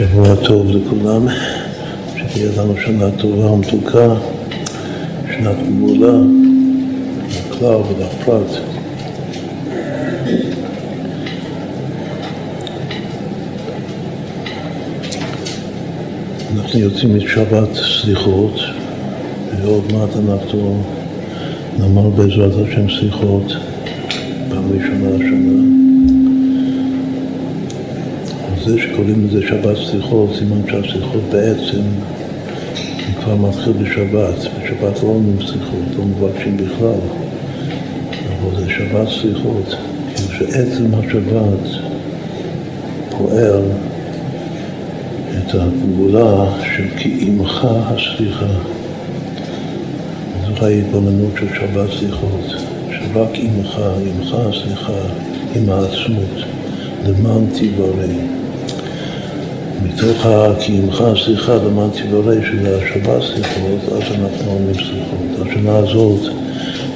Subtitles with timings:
[0.00, 1.26] שבוע טוב לכולם,
[2.16, 4.14] שתהיה לנו שנה טובה ומתוקה,
[5.36, 6.18] שנת גמולה,
[7.28, 8.56] לכלל ולפרט.
[16.56, 18.60] אנחנו יוצאים משבת סליחות,
[19.62, 20.82] ועוד מעט אנחנו
[21.78, 23.52] נאמר בעזרת השם סליחות
[28.70, 31.82] זה שקוראים לזה שבת סליחות, סימן שהסליחות בעצם
[33.06, 37.00] היא כבר מתחיל בשבת, בשבת לא אומרים סליחות, לא מבקשים בכלל,
[38.26, 39.76] אבל זה שבת סליחות,
[40.14, 41.82] כאילו שעצם השבת
[43.10, 43.62] פועל
[45.38, 46.44] את הגבולה
[46.76, 48.46] של כי עמך הסליחה.
[50.46, 52.54] זו ההתבוננות של שבת סליחות,
[52.90, 55.00] שרק עמך, עמך הסליחה,
[55.56, 56.44] עם העצמות,
[57.06, 58.39] למען תיברא.
[59.94, 60.26] מתוך
[60.60, 65.48] כי עמך סליחה למען תיברא של השבת סליחות, אז אנחנו אומרים סליחות.
[65.48, 66.20] השנה הזאת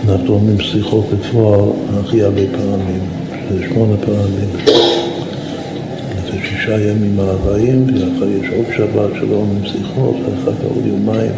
[0.09, 1.69] אנחנו אומרים סליחות בפועל
[2.01, 3.01] הכי הרבה פעמים,
[3.49, 4.51] שזה שמונה פעמים.
[6.25, 11.33] זה שישה ימים מהרעים, ואחר יש עוד שבת שלא אומרים סליחות, ואחר כך עוד יומיים.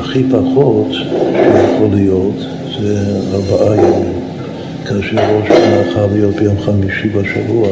[0.00, 2.46] הכי פחות שיכול להיות
[2.80, 4.12] זה ארבעה ימים.
[4.84, 7.68] כאשר ראש שנה חייב להיות ביום חמישי בשבוע,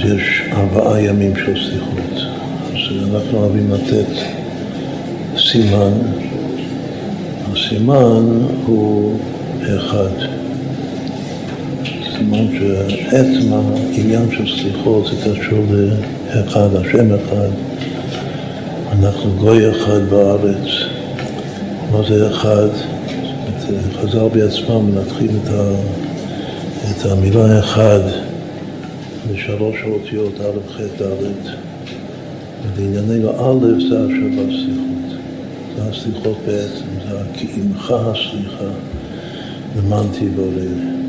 [0.00, 2.12] אז יש ארבעה ימים של סליחות.
[2.72, 4.06] אז אנחנו אוהבים לתת
[5.38, 5.92] סימן.
[7.52, 9.18] הסימן הוא
[9.62, 10.10] אחד.
[12.16, 15.64] סימן שעצם העניין של סליחות זה קשור
[16.34, 17.50] לאחד, השם אחד.
[18.98, 20.68] אנחנו גוי אחד בארץ.
[21.92, 22.68] מה זה אחד?
[24.00, 25.30] חז"ל בעצמם מנתחים
[26.90, 28.00] את, המילה אחד
[29.32, 31.24] לשלוש אותיות א', ח', ד',
[32.76, 35.20] ולענייננו א' זה השבת סליחות.
[35.76, 38.70] זה הסליחות בעצם, זה כי עמך הסליחה
[39.76, 41.00] למען תיברא.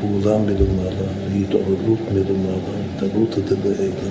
[0.00, 4.10] פעולה מלמעלה, והתעוררות מלמעלה, התעוררות דבעילה.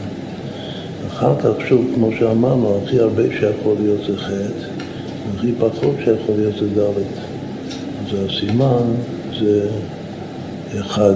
[1.07, 4.67] אחר כך, שוב, כמו שאמרנו, הכי הרבה שיכול להיות זה חטא,
[5.31, 6.97] והכי פחות שיכול להיות זה ד'.
[8.05, 8.93] אז הסימן
[9.39, 9.67] זה
[10.79, 11.13] אחד.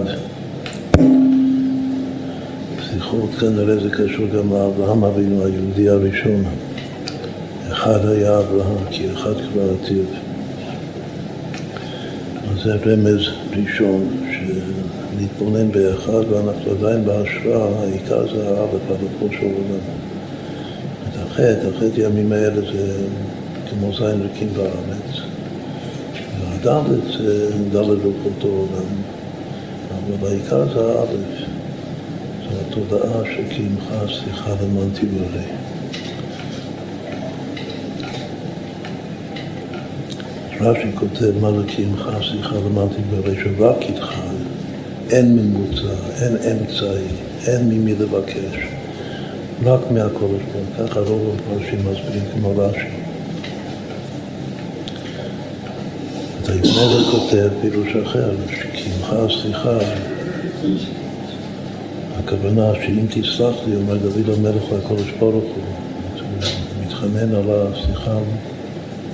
[2.89, 6.43] סליחות כנראה זה קשור גם לאברהם אבינו, היהודי הראשון.
[7.71, 10.05] אחד היה אברהם, כי אחד כבר עתיד.
[12.51, 13.21] אז זה רמז
[13.57, 14.07] ראשון,
[15.19, 19.83] להתבונן באחד, ואנחנו עדיין בהשראה, העיקר זה האבא, פרדתו של עולם.
[21.09, 22.93] את החטא, החטא ימים האלה זה
[23.69, 25.18] כמו זין ריקים בארץ.
[26.61, 28.89] והדלת זה דלת רוחות העולם.
[30.19, 31.49] אבל העיקר זה האלף.
[32.43, 33.21] זו התודעה
[33.65, 35.41] עמך סליחה למען תיברא.
[40.61, 44.13] רש"י כותב מה זה כי עמך סליחה למען תיברא, שרק איתך
[45.09, 47.07] אין ממוצע, אין אמצעי,
[47.47, 48.67] אין ממי לבקש,
[49.63, 52.98] רק מהקודש ברוך ככה רוב המפרשים מסבירים כמו רש"י.
[56.49, 58.31] את היבנר כותב פירוש אחר,
[58.73, 59.77] כי עמך הסליחה,
[62.19, 65.63] הכוונה שאם תסלח לי, אומר דוד המלך לקודש ברוך הוא,
[66.85, 68.17] מתחנן על הסליחה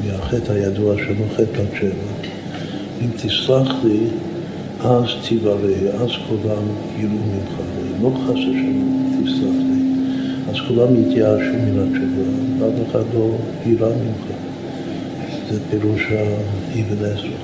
[0.05, 2.29] מהחטא הידוע שלו, חטא בת שבע.
[3.01, 3.99] אם תסלח לי,
[4.79, 5.57] אז תיברא,
[5.93, 6.63] אז כולם
[6.99, 7.59] יראו ממך,
[8.01, 9.81] לא חס ושלום, תסלח לי.
[10.49, 13.29] אז כולם יתייאשו מן התשובה, ואף אחד לא
[13.65, 14.44] יירא ממך.
[15.51, 17.37] זה פירוש האבן עזרא.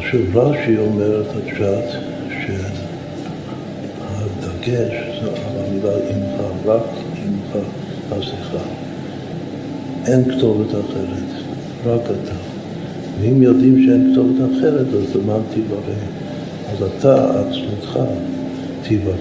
[0.00, 2.00] שוב, רש"י אומר את הפשט
[3.90, 6.82] שהדגש זה על המילה עמך, רק
[7.24, 7.64] עמך,
[8.10, 8.64] הסליחה.
[10.06, 11.28] אין כתובת אחרת,
[11.86, 12.34] רק אתה.
[13.20, 15.98] ואם יודעים שאין כתובת אחרת, אז למען תיברא.
[16.72, 17.98] אז אתה, עצמך,
[18.82, 19.14] תיברא.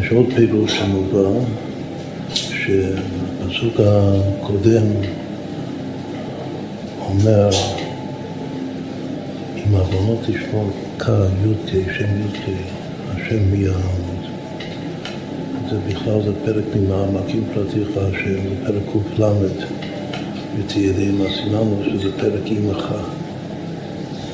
[0.00, 1.28] יש עוד פירוש שמובא,
[2.66, 4.86] שבפסוק הקודם
[7.00, 7.48] אומר,
[9.56, 10.70] אם עוונות תשמור
[11.44, 12.38] י"ק, שם י"ק,
[13.10, 14.22] השם מי יעמוד.
[15.70, 19.22] זה בכלל זה פרק ממעמקים פרטיך השם, זה פרק ק"ל
[20.58, 22.94] בתהילים, אז סימנו שזה פרק עמך.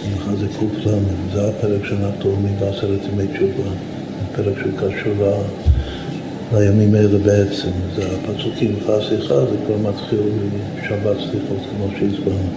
[0.06, 0.90] עמך זה ק"ל,
[1.32, 3.70] זה הפרק שאנחנו אומרים בעשרת ימי תשובה,
[4.20, 5.14] זה פרק שקשור
[6.54, 7.68] לימים האלה בעצם.
[7.96, 10.18] זה הפסוקים לך שיחה, זה כבר מתחיל
[10.78, 12.48] משבת סליחות, כמו שהסברנו.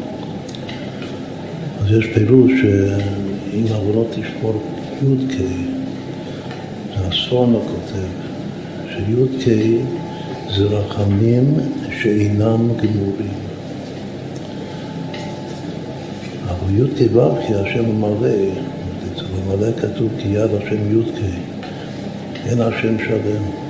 [1.82, 4.62] אז יש פירוש שאם עוונות תשמור
[5.02, 5.38] י"ק,
[6.98, 8.08] זה הסורנו כותב,
[8.90, 9.48] שי"ק
[10.56, 11.56] זה רחמים
[12.02, 13.36] שאינם גמורים.
[16.50, 18.30] אבל י"ק ו"ק השם המלא,
[19.14, 21.16] אצל המלא כתוב כי יד השם י"ק,
[22.46, 23.65] אין השם שלם.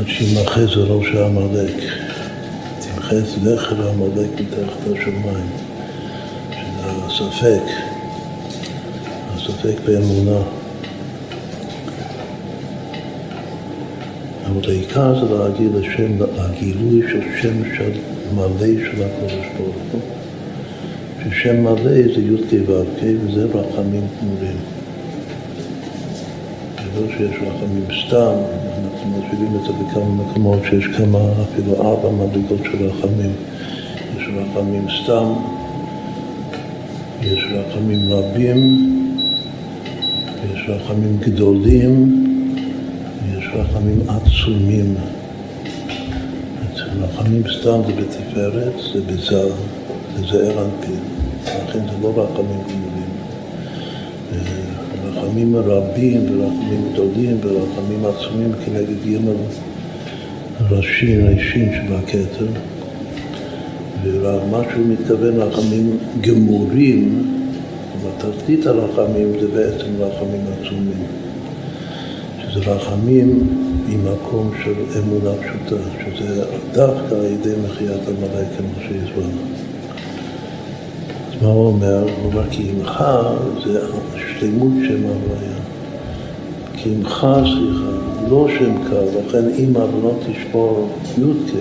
[0.00, 1.74] עד זה ראש העמלק,
[2.80, 5.50] תמחה זכר העמלק מתחת השמיים,
[6.50, 7.62] שזה הספק,
[9.34, 10.40] הספק באמונה.
[14.46, 17.92] אבל העיקר זה להגיד לשם, הגילוי של שם של
[18.34, 20.00] מלא של הקודש ברוך הוא,
[21.24, 24.56] ששם מלא זה י"ק ו"ק וזה רחמים גמורים.
[26.96, 28.32] לא שיש רחמים סתם,
[28.84, 33.32] אנחנו מסבירים את זה בכמה מקומות שיש כמה, אפילו ארבע מדרגות של רחמים.
[34.16, 35.32] יש רחמים סתם,
[37.22, 38.58] יש רחמים רבים,
[40.54, 42.26] יש רחמים גדולים,
[43.24, 44.94] ויש רחמים עצומים.
[47.00, 49.48] רחמים סתם זה בתפארת, זה בזר,
[50.16, 51.00] זה זעיר אנפין,
[51.44, 52.85] לכן זה לא רחמים.
[55.36, 59.18] רחמים רבים ורחמים גדולים ורחמים עצומים כנגד ג'
[60.70, 62.46] ראשים, ראשים שבכתר.
[64.04, 67.22] ומה שהוא מתכוון רחמים גמורים,
[68.04, 71.04] בתחתית הרחמים זה בעצם רחמים עצומים.
[72.40, 73.48] שזה רחמים
[73.88, 75.82] ממקום של אמונה פשוטה,
[76.16, 79.55] שזה דווקא על ידי מחיית המלאי כמו שהסברנו.
[81.46, 82.02] מה הוא אומר?
[82.02, 83.04] הוא אומר כי עמך
[83.64, 83.80] זה
[84.38, 85.56] שלמות שם הוויה.
[86.76, 87.90] כי עמך סליחה,
[88.30, 90.88] לא שם קו, לכן אם עוונות תשמור
[91.18, 91.54] י"ק,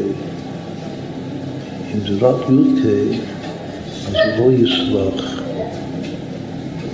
[1.94, 2.86] אם זה רק י"ק,
[4.08, 5.42] אז הוא לא יסלח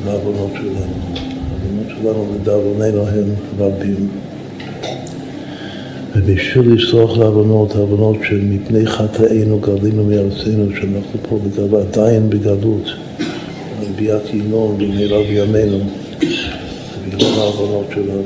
[0.06, 0.94] לעוונות שלנו.
[1.52, 4.10] העוונות שלנו לדאבוננו הם רבים.
[6.16, 12.90] ובשביל לסלוח לעוונות, העוונות שמפני חטאינו גלינו מארצנו, שאנחנו פה בגל, עדיין בגלות,
[13.96, 15.78] ביאת ינון במהרה בימינו,
[17.06, 18.24] ובגלל העוונות שלנו.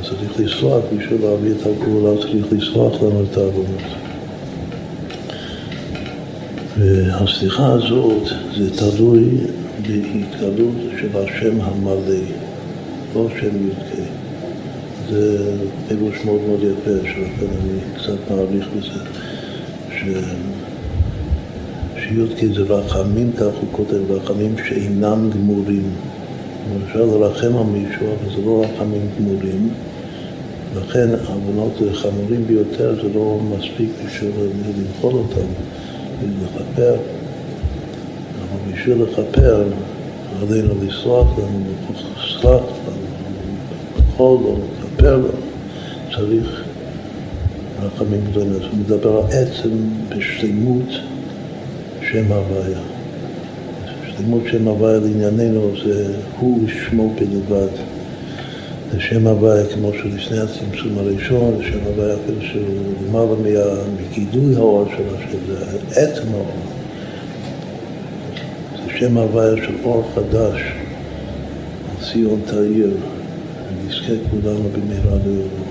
[0.00, 3.82] אז צריך לסלוח, בשביל להביא את הגאולה צריך לסלוח לנו את העוונות.
[6.78, 8.22] והסליחה הזאת
[8.56, 9.24] זה תלוי
[9.82, 12.24] בהתגלות של השם המלא,
[13.14, 13.85] לא שם י"ק.
[15.10, 15.52] זה
[15.88, 19.00] פירוש מאוד מאוד יפה, שלכן אני קצת מעריך בזה,
[19.90, 20.04] ש...
[21.98, 25.90] שי"ק זה רחמים, כך הוא כותב, רחמים שאינם גמורים.
[26.86, 29.68] אפשר לרחם על מישהו, אבל זה לא רחמים גמורים.
[30.76, 34.30] לכן עוונות חמורים ביותר, זה לא מספיק בשביל
[34.78, 35.46] למחול אותם,
[36.42, 36.94] לכפר.
[38.40, 39.64] אבל בשביל לכפר,
[40.42, 41.60] עלינו לסלוח לנו,
[41.90, 43.06] לסלח לנו,
[43.96, 44.56] לאכול לו,
[44.96, 45.28] לכפר לו,
[46.16, 46.62] צריך
[47.82, 48.52] רחמים גדולים.
[48.52, 49.70] הוא מדבר על עצם
[50.08, 50.88] בשלמות
[52.10, 52.78] שם הוויה.
[54.06, 57.72] שלמות שם הוויה לענייננו זה הוא שמו בלבד.
[58.92, 64.88] זה שם הוויה כמו שלפני הצמצום הראשון, זה שם הוויה אפילו שהוא למעלה מגידוי האור
[64.96, 66.56] של השם, זה עצם האור.
[68.86, 70.60] זה שם הוויה של אור חדש,
[72.00, 72.90] ציון תאיר,
[73.86, 75.66] ונזכה כולנו במהרה ליורו.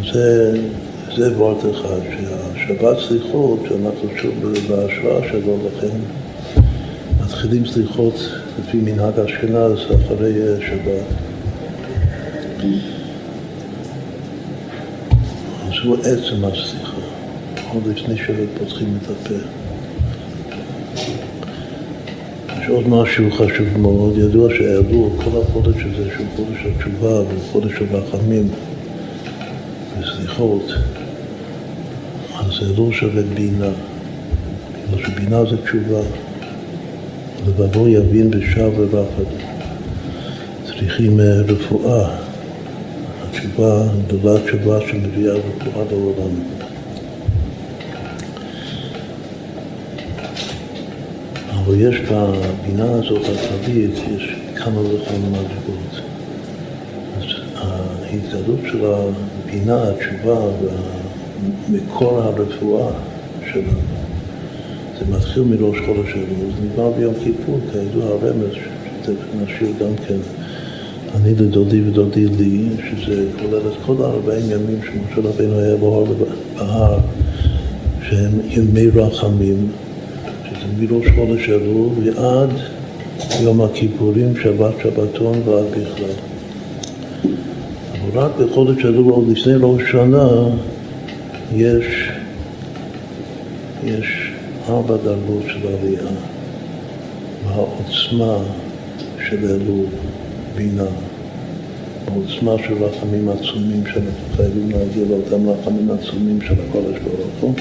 [0.00, 0.18] אז
[1.16, 4.34] זה, וורט אחד, שהשבת סליחות, שאנחנו שוב
[4.68, 5.96] בהשראה שלו, לכן
[7.24, 8.14] מתחילים סליחות
[8.60, 11.04] לפי מנהג אשכנז אחרי שבת.
[15.66, 17.00] אז הוא עצם הסליחה,
[17.74, 19.34] עוד לפני שפותחים את הפה.
[22.68, 27.72] יש עוד משהו חשוב מאוד, ידוע שהעלו כל החודש הזה שהוא חודש התשובה והוא חודש
[27.90, 28.48] הרחמים
[30.00, 30.72] וסליחות,
[32.38, 33.70] אז זה לא שווה בינה,
[34.86, 36.00] בגלל שבינה זה תשובה.
[37.46, 39.30] לבבו יבין בשב ורחד.
[40.66, 42.16] צריכים רפואה,
[43.22, 46.34] התשובה, גדולה תשובה שמביאה רפואה לעולם.
[51.68, 56.00] אבל יש בבינה הזאת הכללית, יש כמה וכמה מדרגות.
[57.18, 57.24] אז
[57.56, 60.40] ההתגלות של הבינה, התשובה
[61.68, 62.90] ומקור הרפואה
[63.52, 63.80] שלנו,
[64.98, 70.18] זה מתחיל מראש חודש אלול, נגמר ביום כיפור, כידוע הרמז, שתכף נשאיר גם כן.
[71.16, 76.98] אני לדודי ודודי לי, שזה כולל את כל הארבעים ימים שמשה רבינו היה בהר,
[78.08, 79.68] שהם ימי רחמים,
[80.78, 82.50] מראש חודש אלול ועד
[83.42, 86.10] יום הכיפורים, שבת שבתון ועד בכלל.
[87.92, 90.28] אבל רק בחודש אלול עוד לפני ראש שנה
[91.54, 92.10] יש,
[93.84, 94.32] יש
[94.68, 96.10] ארבע דרגות של עלייה,
[97.46, 98.36] והעוצמה
[99.28, 99.86] של אלול,
[100.56, 100.84] בינה,
[102.06, 107.54] העוצמה של רחמים עצומים שאנחנו חייבים להגיע לאותם רחמים עצומים של הקודש ברוך הוא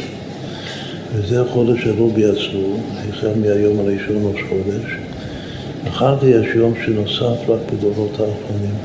[1.13, 2.77] וזה חודש אלול ביצרו,
[3.09, 4.91] החל מהיום הראשון ראש חודש.
[5.87, 8.75] אחר כך יש יום שנוסף רק בדורות האחרונים.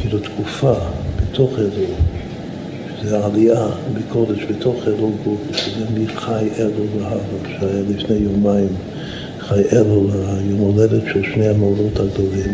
[0.00, 0.74] כאילו תקופה
[1.16, 1.90] בתוך אלול
[3.04, 7.18] זה עלייה בקודש בתוך אלול גוף, שזה מחי אלול והלאה
[7.58, 8.68] שהיה לפני יומיים
[9.38, 12.52] חי אלול, היום הולדת של שני המורות הגדולים.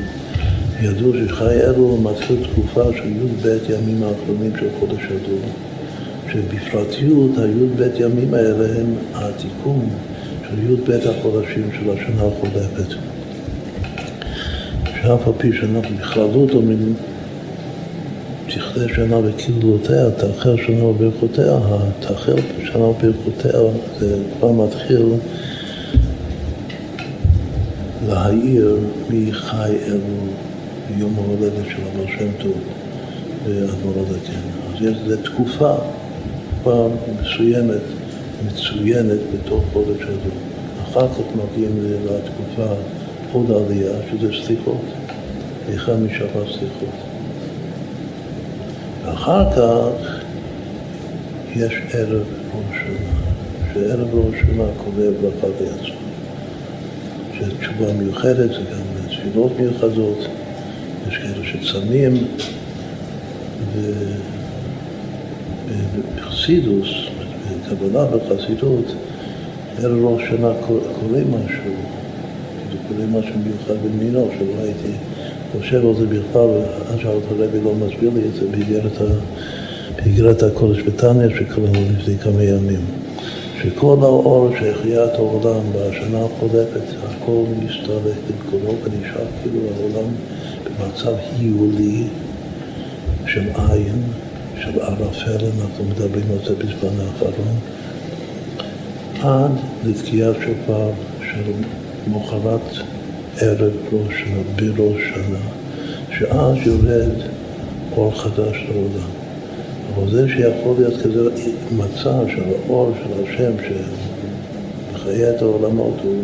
[0.82, 5.40] ידעו שחי אלול מתחיל תקופה של י"ב ימים האחרונים של חודש אלול
[6.32, 9.88] שבפרטיות הי"ב ימים האלה הם התיקון
[10.48, 12.94] של י"ב החודשים של השנה החולפת
[14.84, 16.94] שאף על פי שאנחנו בכללות אומרים
[18.46, 21.58] תכלה שנה וקללותיה, תאחר שנה וברכותיה,
[22.00, 23.60] תאחר שנה וברכותיה
[23.98, 25.06] זה כבר מתחיל
[28.08, 28.78] להעיר
[29.10, 30.26] מי חי אלו
[30.98, 32.58] יום ההולדת של אבר שם טוב
[33.44, 34.40] ואדמו"ר הזקן.
[34.74, 35.74] אז יש לזה תקופה
[36.62, 36.88] כבר
[37.20, 37.82] מסוימת,
[38.46, 40.30] מצוינת בתוך חודש הזה.
[40.82, 42.74] אחר כך מגיעים לתקופה
[43.32, 44.82] עוד עלייה, שזה סליחות,
[45.74, 46.94] אחד משבת סליחות.
[49.04, 50.20] ואחר כך
[51.56, 52.22] יש ערב
[52.54, 53.18] ראש שנה,
[53.74, 55.96] שערב ראש שנה כולל ברכה בעצמו.
[57.38, 60.18] שזה תשובה מיוחדת, זה גם תפילות מיוחדות,
[61.08, 62.26] יש כאלה שצמים,
[66.42, 66.88] ובחסידוס,
[67.66, 68.84] בקבלה בחסידות,
[69.78, 71.72] ערב ראש שנה קורה משהו,
[72.58, 74.98] כאילו קורה משהו מיוחד במינו, שלא הייתי
[75.52, 76.48] חושב על זה בכלל,
[76.92, 78.46] עד שהרבי לא מסביר לי את זה
[79.96, 82.80] באיגרת הקודש בתניא שקראנו לפני כמה ימים.
[83.62, 90.10] שכל האור שהחיה את העולם בשנה החולפת, הכל מסתלק במקומו ונשאר כאילו העולם
[90.64, 92.04] במצב היולי
[93.26, 94.02] של עין,
[94.62, 97.58] של ערפל, אנחנו מדברים על זה בזמן האחרון,
[99.20, 99.50] עד
[99.84, 100.90] לתקיעת שופר
[101.20, 101.52] של
[102.06, 102.60] מוחרת
[103.40, 105.38] ערב ראש שנה, בראש שנה,
[106.18, 107.10] שאז יורד
[107.96, 109.10] אור חדש לעולם.
[109.94, 111.44] אבל זה שיכול להיות כזה
[111.76, 113.52] מצב של האור של השם
[114.92, 116.22] שמחיה את העולמות, הוא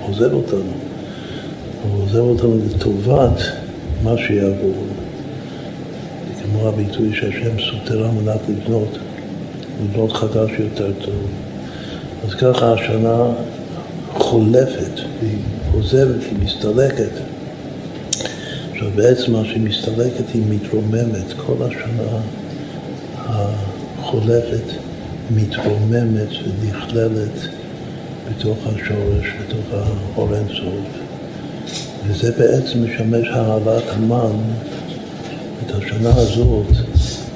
[0.00, 0.72] עוזב אותנו.
[1.82, 3.40] הוא עוזב אותנו לטובת
[4.02, 4.93] מה שיעבור.
[6.54, 8.98] כמו הביטוי שהשם סותר על מנת לבנות,
[9.84, 11.26] לבנות חדש יותר טוב.
[12.26, 13.24] אז ככה השנה
[14.12, 15.38] חולפת, היא
[15.72, 17.10] עוזבת, היא מסתלקת.
[18.72, 22.18] עכשיו בעצם מה שהיא מסתלקת היא מתרוממת כל השנה
[23.18, 24.72] החולפת
[25.30, 27.48] מתרוממת ונכללת
[28.28, 30.86] בתוך השורש, בתוך האור אינסוף.
[32.06, 34.36] וזה בעצם משמש העלאת המן,
[35.66, 36.66] את השנה הזאת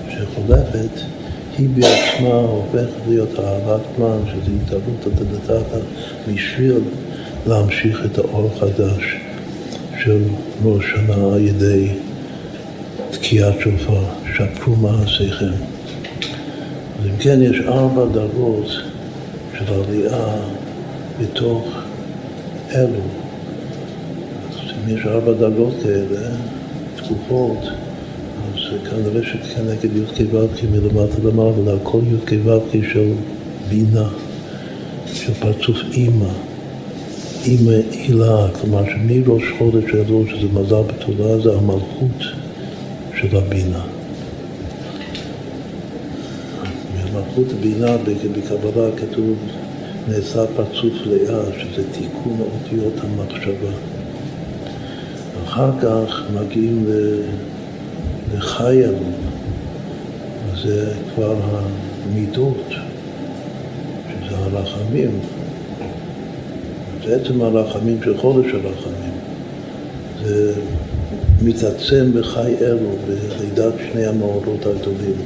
[0.08, 1.00] שחולפת,
[1.58, 5.78] היא בעצמה הופכת להיות העלאת מן, שזה התעלות הדדתתא,
[6.28, 6.80] בשביל
[7.47, 9.16] להמשיך את האור החדש
[10.02, 10.23] של
[10.64, 11.88] ראש שנה על ידי
[13.11, 14.02] תקיעת שופר,
[14.37, 15.47] שפרו מעשיכם.
[17.00, 18.66] אז אם כן, יש ארבע דרגות
[19.58, 20.26] של עלייה
[21.20, 21.64] בתוך
[22.75, 23.02] אלו.
[24.50, 26.28] אז אם יש ארבע דרגות כאלה,
[26.97, 27.58] תקופות,
[28.69, 33.13] אז כנראה שכנגד י"ק ו"ק מלמטה למעלה, הכל י"ק ו"ק של
[33.69, 34.09] בינה,
[35.13, 36.29] של פרצוף אימא,
[37.45, 42.23] אימא הילה, כלומר שמראש חודש ידעו שזה מזל בתורה, זה המלכות
[43.21, 43.81] של הבינה.
[47.15, 47.97] מלכות בינה
[48.37, 49.37] בקבלה כתוב
[50.09, 53.73] נעשה פרצוף לאה, שזה תיקון אותיות המחשבה.
[55.45, 56.87] אחר כך מגיעים
[58.37, 58.94] לחייל,
[60.62, 65.11] זה כבר המידות, שזה הרחמים.
[67.04, 69.12] זה עצם הרחמים של חודש הרחמים.
[70.25, 70.52] זה
[71.42, 75.16] מתעצם בחי אלו, בלידת שני המאורות הגדולים.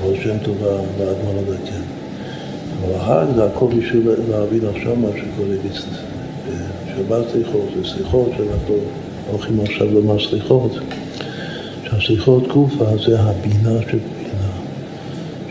[0.00, 1.82] אבל שם טובה והאדמון הזקן.
[2.80, 8.74] אבל ההר זה הכל בשביל להבין עכשיו מה שקורה בשבת סליחות, זה סליחות שאנחנו
[9.30, 10.72] הולכים עכשיו לומר סליחות,
[11.98, 14.52] שהסליחות גופה זה הבינה של בינה,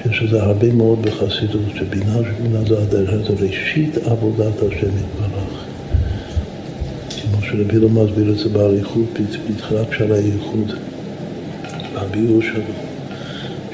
[0.03, 5.63] שיש לזה הרבה מאוד בחסידות, שבינה של בינה זה הדרך, זה ראשית עבודת השם יתברך.
[7.21, 9.19] כמו שרבי לא מסביר את זה באריכות,
[9.49, 10.73] בתחילת שערי הייחוד,
[11.95, 12.73] בביאור שלו,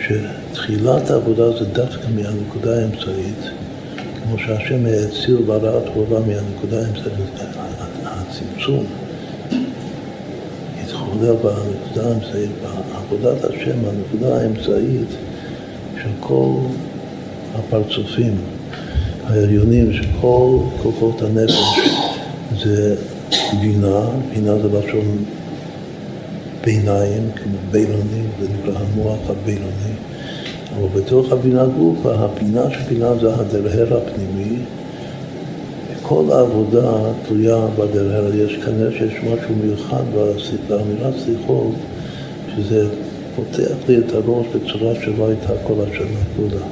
[0.07, 3.43] שתחילת העבודה זה דווקא מהנקודה האמצעית.
[4.23, 7.39] כמו שהשם האציל בראת העולם מהנקודה האמצעית,
[8.03, 8.85] הצמצום
[11.09, 15.09] התחולל בנקודה האמצעית, בעבודת השם, הנקודה האמצעית
[16.01, 16.53] של כל
[17.55, 18.35] הפרצופים
[19.25, 21.79] העליונים, של כל כוחות הנפש,
[22.63, 22.95] זה
[23.61, 24.01] בינה,
[24.33, 25.23] בינה זה לשון
[26.65, 29.93] ביניים, כמו בינוני, זה נקרא המוח הבינוני.
[30.77, 34.57] אבל בתוך הבינה גופה, הבינה של בינה זה הדרהר הפנימי,
[36.09, 36.91] כל העבודה
[37.27, 38.35] תלויה בדרהר.
[38.35, 40.03] יש כנראה שיש משהו מיוחד
[40.67, 41.73] באמירת שיחות,
[42.55, 42.87] שזה
[43.35, 46.65] פותח לי את הראש בצורה שלא הייתה כל השנה כולה.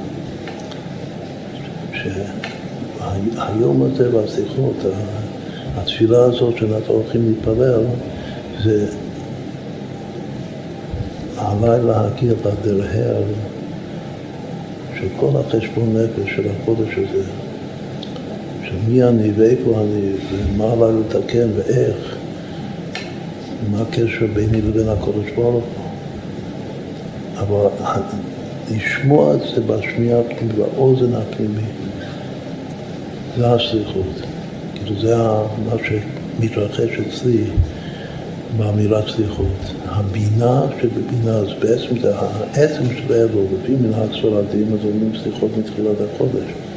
[1.92, 4.76] שהיום הזה בשיחות,
[5.76, 7.82] התפילה הזאת שאנחנו הולכים להתפלל,
[8.64, 8.86] זה
[11.36, 13.22] עליי להכיר בדרהר
[14.98, 17.22] של כל החשבון נפש של החודש הזה,
[18.68, 22.16] של מי אני ואיפה אני ומה עליי לתקן ואיך,
[23.70, 25.84] מה הקשר ביני לבין הקודש ברוך הוא.
[27.38, 27.68] אבל
[28.70, 31.64] לשמוע את זה בשמיעה הפנימית, באוזן הפנימית,
[33.38, 34.22] זה הסליחות.
[34.74, 35.16] כאילו זה
[35.66, 37.44] מה שמתרחש אצלי
[38.56, 39.72] באמירת סליחות.
[39.86, 45.96] הבינה שבבינה, אז בעצם זה העצם של האלו, לפי מנהג ספרדים, אז אומרים סליחות מתחילת
[46.14, 46.67] החודש.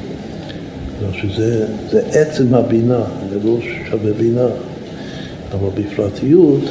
[1.13, 3.57] שזה זה עצם הבינה, זה לא
[3.89, 4.47] שווה בינה.
[5.51, 6.61] אבל בפרטיות,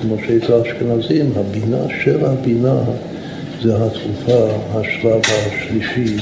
[0.00, 2.78] כמו שאצל האשכנזים, הבינה של הבינה
[3.62, 6.16] זה התקופה, השלב השלישי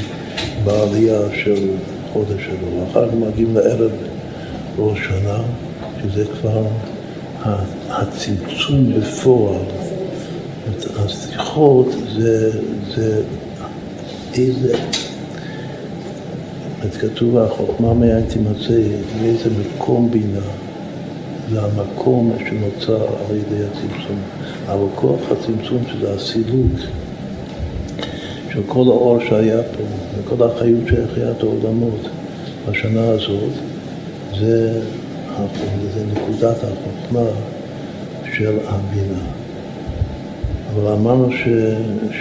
[0.65, 1.69] בעלייה של
[2.13, 2.85] חודש שלו.
[2.91, 3.91] אחר כך מגיעים לערב
[4.79, 5.39] ראש שנה,
[6.03, 6.63] שזה כבר
[7.89, 9.61] הצמצום בפועל,
[10.97, 11.87] השיחות
[12.17, 12.51] זה,
[12.97, 13.23] זה
[14.35, 14.77] איזה,
[16.91, 18.81] כתוב החוכמה מאין תימצא,
[19.21, 20.47] באיזה מקום בינה,
[21.51, 24.19] זה המקום שנוצר על ידי הצמצום.
[24.67, 26.73] אבל כוח הצמצום שזה הסילוק
[28.53, 29.83] של כל האור שהיה פה,
[30.19, 32.09] וכל החיות של חיית העולמות
[32.71, 33.53] בשנה הזאת,
[34.41, 34.81] זה
[35.95, 37.27] זה נקודת החוכמה
[38.37, 39.44] של הבינה.
[40.75, 41.49] אבל אמרנו ש,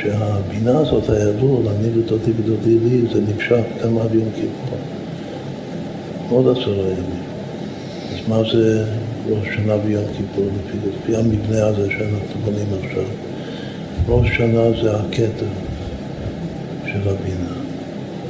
[0.01, 4.77] שהבינה הזאת, הידוע, אני ודודי ודודי לי, זה נמשך גם עד יום כיפור.
[6.29, 7.23] עוד עשרה ימים.
[8.13, 8.85] אז מה זה
[9.29, 13.03] ראש שנה ויום כיפור לפי, לפי המבנה הזה שאנחנו בונים עכשיו?
[14.07, 15.45] ראש שנה זה הכתר
[16.85, 17.53] של הבינה.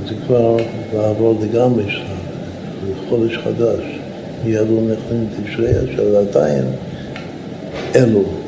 [0.07, 0.57] זה כבר
[0.93, 3.83] לעבור לגמרי שלב, זה חודש חדש.
[4.45, 6.65] מיד נכנסים לתשרי, עכשיו עדיין
[7.95, 8.42] אלו.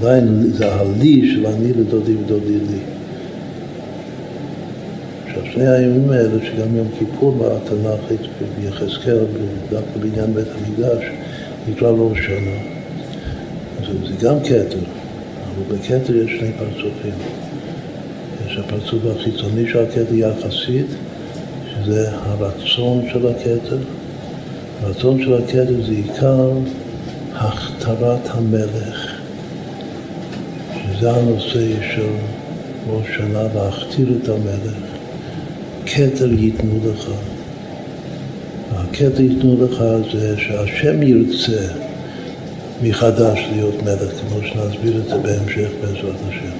[0.00, 2.78] עדיין זה הלי של אני לדודי ודודי לי.
[5.26, 8.18] עכשיו שני הימים האלה, שגם יום כיפור בתנ"ך,
[8.60, 9.18] ביחזקאל,
[9.70, 11.04] דווקא בעניין בית המקדש,
[11.68, 12.78] נקרא לו שנה.
[13.86, 14.78] זה, זה גם כתר,
[15.44, 17.14] אבל בכתר יש שני פרצופים.
[18.46, 20.86] יש הפרצוף החיצוני של הכתר יחסית,
[21.74, 23.78] שזה הרצון של הכתר,
[24.82, 26.50] הרצון של הכתר זה עיקר
[27.34, 29.07] הכתרת המלך,
[30.98, 32.06] שזה הנושא של
[32.90, 34.76] ראש שנה, להכתיר את המלך.
[35.86, 37.10] כתר ייתנו לך.
[38.72, 41.72] הכתר ייתנו לך זה שהשם ירצה
[42.82, 46.56] מחדש להיות מלך, כמו שנסביר את זה בהמשך בעזרת השם.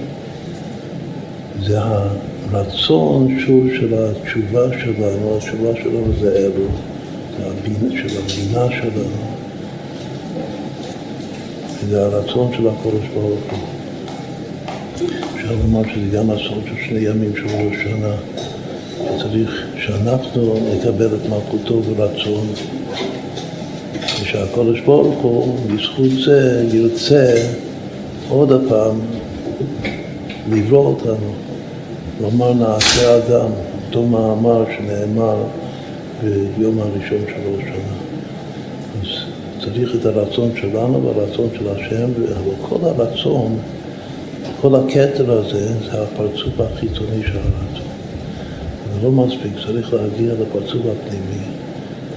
[1.62, 6.68] זה הרצון שוב של התשובה שלנו, התשובה שלנו זה אלו.
[7.90, 9.29] של המדינה שלנו,
[11.88, 13.77] זה הרצון של הקודש ברוך הוא.
[15.04, 18.14] אפשר לומר שזה גם הסוד של שני ימים של ראש שנה,
[18.96, 22.46] שצריך שאנחנו נקבל את מלכותו ברצון,
[24.22, 27.34] ושהקודש ברוך הוא, בזכות זה, ירצה
[28.28, 29.00] עוד הפעם
[30.50, 31.32] לברוא אותנו,
[32.20, 33.50] לומר נעשה אדם,
[33.87, 35.37] אותו מאמר שנאמר
[36.58, 38.08] ביום הראשון של ראש שנה.
[39.64, 43.58] צריך את הרצון שלנו והרצון של השם, אבל כל הרצון,
[44.61, 47.88] כל הכתר הזה, זה הפרצוף החיצוני של הרצון.
[48.94, 51.44] זה לא מספיק, צריך להגיע לפרצוף הפנימי,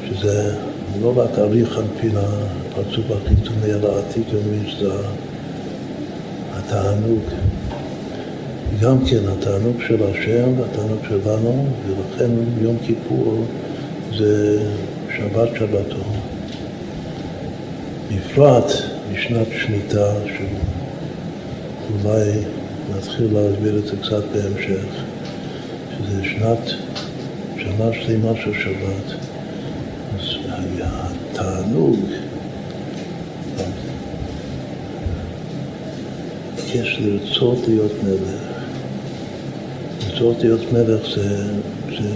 [0.10, 0.56] שזה
[1.02, 4.92] לא רק אריך אנפין הפרצוף החיצוני, אלא עתיק יומי שזה
[6.54, 7.22] התענוג.
[8.82, 13.44] גם כן התענוג של השם והתענוג שלנו, ולכן יום כיפור
[14.18, 14.64] זה
[15.18, 16.04] שבת שבתו.
[18.10, 18.72] בפרט
[19.14, 20.14] בשנת שמיטה,
[22.02, 22.32] שאולי
[22.98, 24.86] נתחיל להסביר את זה קצת בהמשך,
[25.98, 26.70] שזה שנת,
[27.58, 29.18] שנה שלמה של שבת.
[30.20, 30.26] אז
[30.82, 32.00] התענוג,
[36.74, 38.42] יש לרצות להיות מלך.
[40.10, 41.54] לרצות להיות מלך זה,
[41.88, 42.10] זה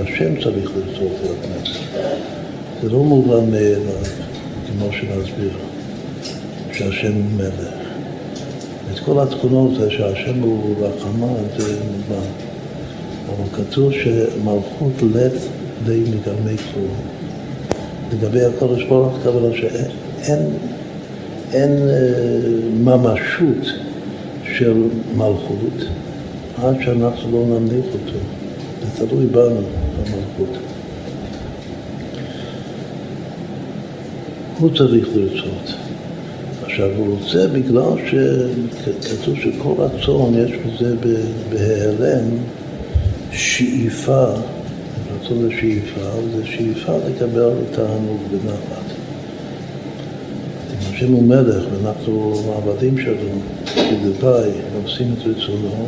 [0.00, 1.78] השם צריך לרצות להיות מלך.
[2.82, 4.04] זה לא מובן מאליו,
[4.66, 5.58] כמו שנסביר,
[6.72, 7.81] שהשם הוא מלך.
[9.04, 12.26] כל התכונות שהשם הוא רחמה, זה מובן.
[13.26, 15.32] אבל כתוב שמלכות לית
[15.86, 16.94] די מגרמי כלום.
[18.12, 20.50] לגבי הקודש ברוך כוונה שאין
[21.52, 21.98] אין, אה,
[22.84, 23.66] ממשות
[24.56, 24.82] של
[25.16, 25.86] מלכות
[26.62, 28.18] עד שאנחנו לא נמליך אותו.
[28.98, 29.60] זה תלוי בנו,
[29.96, 30.58] במלכות.
[34.58, 35.91] הוא צריך לרצות.
[36.72, 40.94] עכשיו, הוא רוצה בגלל שכתוב שכל רצון יש בזה
[41.50, 42.24] בהיעלם
[43.32, 44.24] שאיפה,
[45.14, 46.00] רצון לשאיפה,
[46.36, 48.84] זה שאיפה לקבל תענוג בנחת.
[50.90, 53.28] השם הוא מלך ואנחנו עבדים שלו,
[53.64, 54.50] כדברי,
[54.84, 55.86] עושים את רצונו,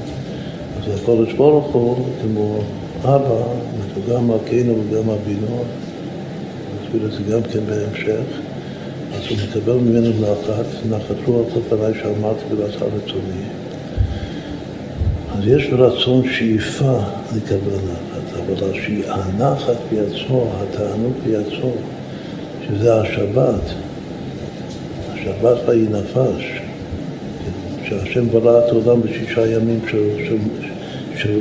[0.79, 2.59] אז הקודש ברוך הוא, כמו
[3.03, 3.45] אבא,
[3.95, 5.65] הוא גם מלכנו וגם אבינו,
[6.83, 8.44] נסביר את זה גם כן בהמשך,
[9.33, 13.45] מקבל ממנו נחת, נחת רוח לפניי שאמרתי ולעשה רצוני.
[15.39, 16.99] אז יש רצון שאיפה
[17.37, 18.69] לקבל נחת, אבל
[19.09, 21.73] הנחת בעצמו, התענוג בעצמו,
[22.67, 23.61] שזה השבת,
[25.13, 26.61] השבת ויהי נפש,
[27.85, 30.37] שהשם ברא את העולם בשישה ימים של, של,
[31.17, 31.41] של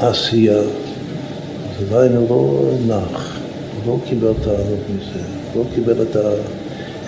[0.00, 3.38] עשייה, אז עדיין לא נח,
[3.84, 5.20] הוא לא קיבל תענוג מזה,
[5.56, 6.28] לא קיבל את, ה,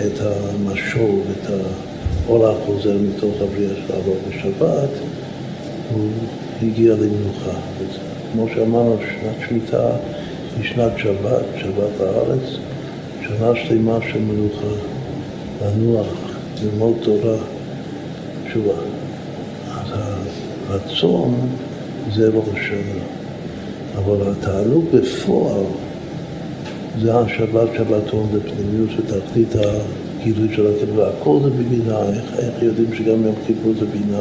[0.01, 1.49] את המשוב, את
[2.27, 4.89] האור החוזר מתוך הבריאה שלו, אבל בשבת
[5.93, 6.07] הוא
[6.61, 7.59] הגיע למנוחה.
[8.33, 9.89] כמו שאמרנו, שנת שמיטה
[10.57, 12.57] היא שנת שבת, שבת הארץ,
[13.21, 14.75] שנה שלמה של מנוחה,
[15.61, 16.07] לנוח,
[16.63, 17.37] ללמוד תורה.
[18.55, 18.73] תשובה.
[19.71, 19.87] אז
[20.69, 21.49] הרצון
[22.13, 23.01] זה ראש השנה,
[23.97, 25.63] אבל התענוג בפועל
[27.01, 32.93] זה השבת שבתון בפנימיות של תכלית הגילוי של הכתוב, והכל זה בבינה, איך, איך יודעים
[32.93, 34.19] שגם יום כיפור זה בינה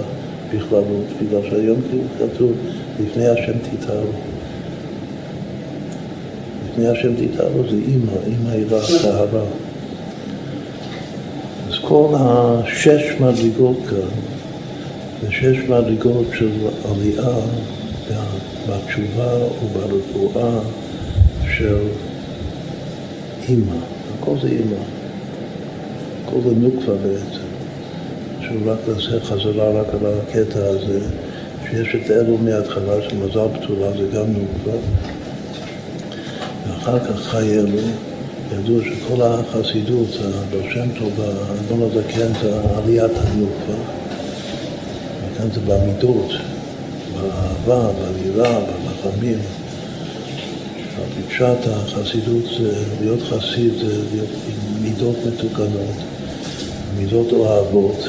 [0.55, 2.53] בכללות, בגלל שהיום כיפור כתוב
[3.01, 4.13] לפני השם תתארו.
[6.71, 9.45] לפני השם תתארו זה אימא, אימא יראה טהרה.
[11.69, 14.09] אז כל השש מדרגות כאן
[15.23, 16.51] זה שש מדרגות של
[16.91, 17.35] עלייה
[18.69, 20.59] בתשובה וברפואה
[21.57, 21.79] של
[23.49, 23.77] אימא.
[24.21, 24.77] הכל זה אימא.
[26.25, 27.45] הכל זה נוקבה בעצם.
[28.41, 31.01] שהוא רק נעשה חזרה רק על הקטע הזה,
[31.71, 34.79] שיש את אלו מההתחלה של מזל פתולה, זה גם נוקבה.
[36.69, 37.79] ואחר כך חי אלו.
[38.53, 43.75] ידוע שכל החסידות, הבר שם טוב, האדון הזקן, זה עליית הנוקבה.
[45.25, 46.31] וכאן זה במידות,
[47.15, 47.91] באהבה,
[48.23, 49.39] ביראה, ברחמים.
[51.29, 55.97] פשט החסידות זה, להיות חסיד זה להיות עם מידות מתוקנות,
[56.99, 58.09] מידות אוהבות.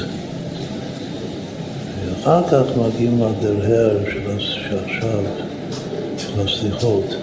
[2.06, 3.98] ואחר כך מגיעים לדרהר
[4.38, 5.20] שעכשיו,
[6.18, 7.16] של הסליחות.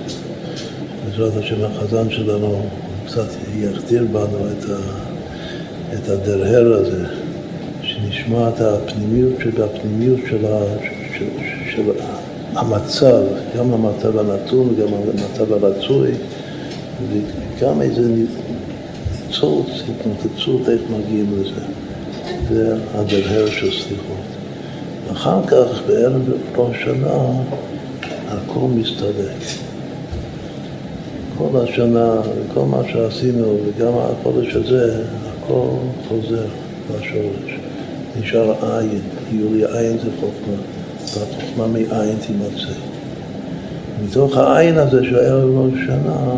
[1.06, 2.66] בעזרת השם החזן שלנו
[3.06, 4.78] קצת יחדיר בנו את, ה,
[5.94, 7.06] את הדרהר הזה,
[7.84, 10.46] שנשמע את הפנימיות שבפנימיות של,
[11.18, 11.26] של, של,
[11.76, 11.92] של
[12.56, 13.24] המצב,
[13.58, 16.12] גם המצב הנתון וגם המצב הרצוי,
[17.10, 18.02] וגם איזה
[19.28, 21.62] ניצוץ, התנוצצות, איך מגיעים לזה.
[22.50, 24.24] זה הדרהר של סליחות.
[25.12, 26.22] אחר כך, בערב
[26.56, 27.42] ראש שנה,
[28.28, 29.38] הכל מסתלק.
[31.38, 35.68] כל השנה, וכל מה שעשינו, וגם החודש הזה, הכל
[36.08, 36.46] חוזר
[36.90, 37.60] לשורש.
[38.20, 40.58] נשאר עין, יולי עין זה חוכמה,
[41.18, 42.74] והחוכמה מעין תימצא.
[44.06, 46.32] מתוך העין הזה של ערב ראש שנה,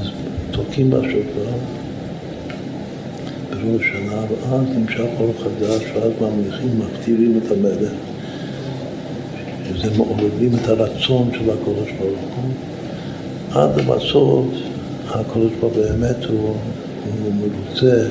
[0.00, 0.08] אז
[0.50, 1.50] תוקעים בשופר
[3.50, 7.92] בראש שנה, ואז נמשך אור חדש, ואז ממליכים, מקטירים את המלך,
[9.68, 12.50] שזה מעוררים את הרצון של הקודש ברוך הוא.
[13.62, 14.46] עד לבסוף
[15.08, 16.54] הקודש פה באמת הוא,
[17.24, 18.06] הוא מרוצה,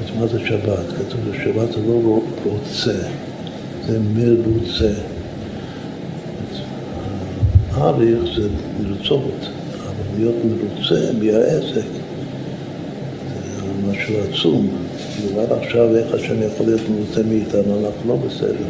[0.00, 0.86] אז מה זה שבת?
[0.98, 2.98] כתוב ששבת זה לא רוצה,
[3.98, 4.92] מרוצה.
[7.72, 8.48] האריך זה
[8.82, 9.48] מרצות,
[9.82, 11.86] אבל להיות מרוצה מהעסק
[13.56, 14.68] זה משהו עצום.
[15.40, 18.68] עד עכשיו איך השם יכול להיות מרוצה מאיתנו, אנחנו לא בסדר.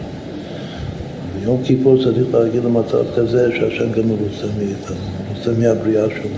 [1.41, 4.97] ביום כיפור צריך להגיד למצב כזה שהשם גם מרוצה מאיתנו,
[5.29, 6.31] מרוצה מהבריאה שלו,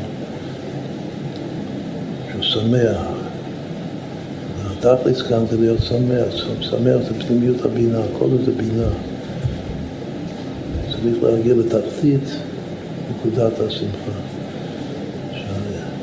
[2.30, 3.21] שהוא שמח.
[4.84, 8.88] התכלס כאן זה להיות שמח, שמח זה פנימיות הבינה, הכל זה בינה.
[10.90, 12.24] צריך להגיע לתחתית
[13.10, 14.18] נקודת השמחה,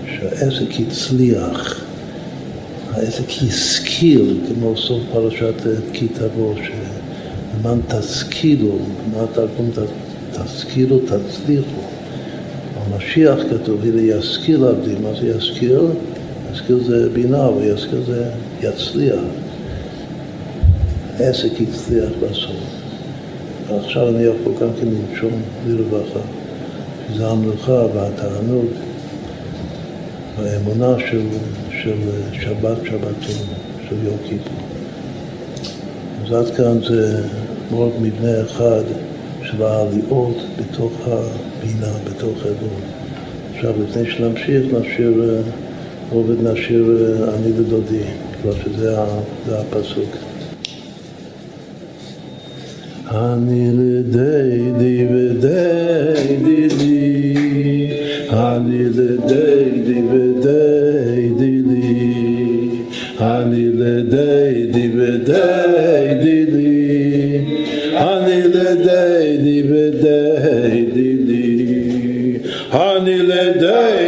[0.06, 1.84] שהעסק הצליח,
[2.92, 5.54] העסק השכיל, כמו סוף פרשת
[5.94, 6.54] כי תבוא,
[7.60, 8.80] למען תשכילו,
[9.12, 9.70] מה התרגום
[10.32, 11.82] תשכילו, תצליחו.
[12.76, 15.80] המשיח כתוב, הנה ישכיל עבדי, מה זה ישכיל?
[16.54, 18.30] ישכיל זה בינה, וישכיל זה
[18.62, 19.20] יצליח.
[21.20, 22.80] עסק הצליח בסוף.
[23.68, 26.20] ועכשיו אני יכול גם כן לנשום לרווחה,
[27.14, 28.66] שזה המלוכה והתענוג
[30.38, 31.22] והאמונה של,
[31.82, 31.96] של
[32.34, 33.46] שבת שבתון,
[33.90, 34.58] של יום כיפור.
[36.26, 37.22] אז עד כאן זה
[37.72, 38.84] מאוד מבנה אחד
[39.44, 42.80] של העליות בתוך הבינה, בתוך האדום.
[43.56, 45.42] עכשיו, לפני שנמשיך, נשאיר,
[46.12, 46.86] עובד נשאיר
[47.36, 48.04] אני ודודי,
[48.42, 48.96] כבר שזה
[49.52, 50.16] הפסוק.
[53.12, 57.34] אני לדידי ודיידי לי,
[58.30, 62.20] אני לדידי ודיידי לי,
[63.20, 67.46] אני לדידי ודיידי לי,
[67.98, 72.38] אני לדידי ודיידי לי,
[72.74, 73.99] אני לדידי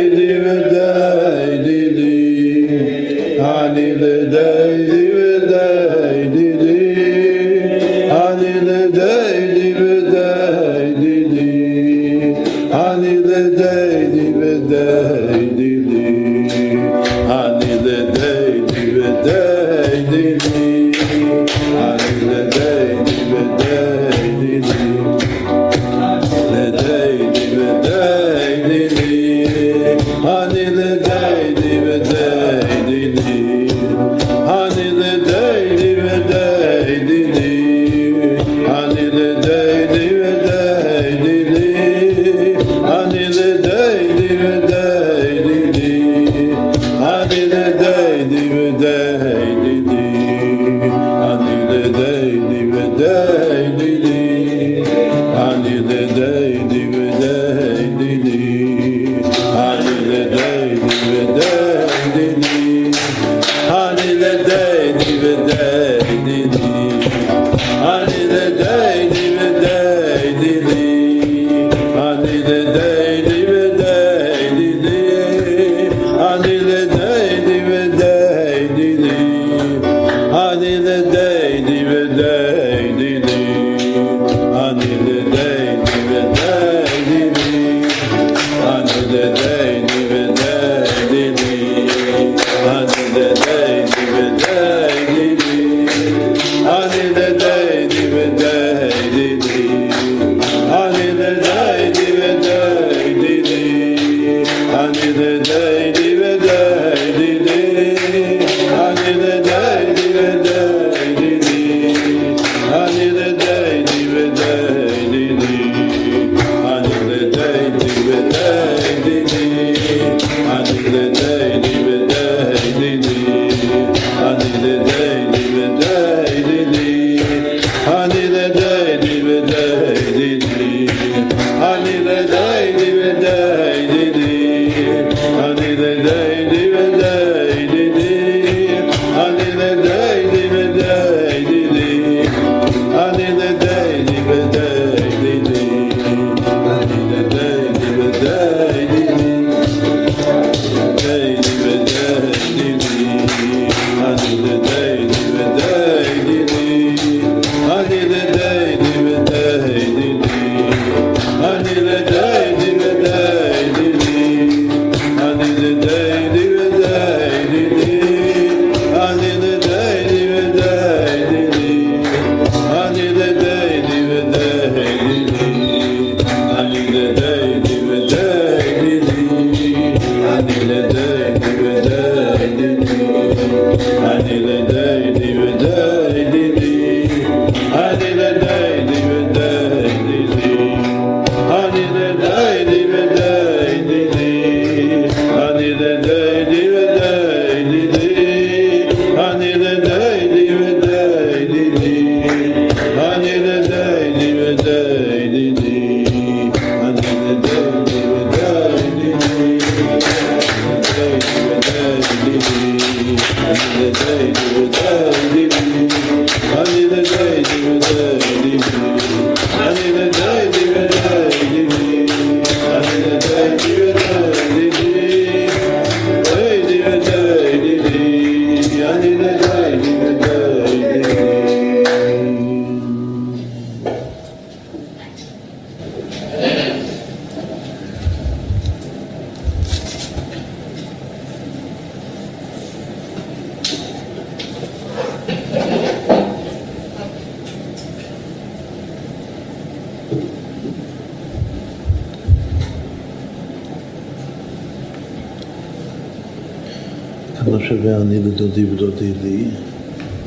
[257.71, 259.45] שווה אני לדודי ודודי לי,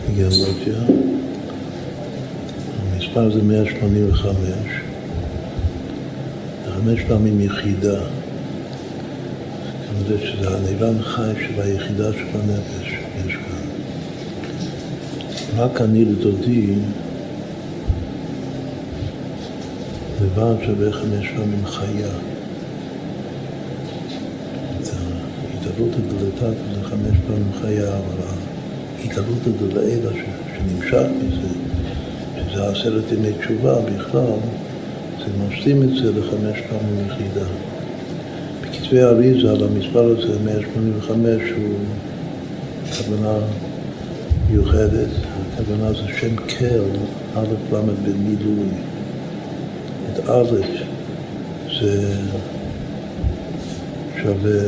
[0.09, 0.79] בגיאולוגיה.
[2.93, 4.37] המספר זה 185.
[6.75, 8.01] חמש פעמים יחידה.
[9.87, 12.93] כנראה שזה הנירן חי של היחידה של הנפש,
[13.27, 13.65] יש כאן.
[15.57, 16.75] רק אני לדודי
[20.23, 22.34] לבד שווה חמש פעמים חיה.
[25.75, 28.27] ההתעלות הדלתת זה חמש פעמים חיה, אבל
[29.01, 31.49] ההתעלות הדלעילה שנמשך מזה,
[32.51, 34.39] שזה עשרת ימי תשובה בכלל,
[35.19, 37.47] זה משלים את זה לחמש פעמים יחידה.
[38.61, 41.75] בכתבי האריזה על המספר הזה, 185, הוא
[42.97, 43.39] כוונה
[44.51, 45.09] מיוחדת,
[45.55, 46.83] הכוונה זה שם קל,
[47.37, 48.69] א' ל' במילוי.
[50.13, 50.57] את א'
[51.81, 52.15] זה
[54.23, 54.61] שווה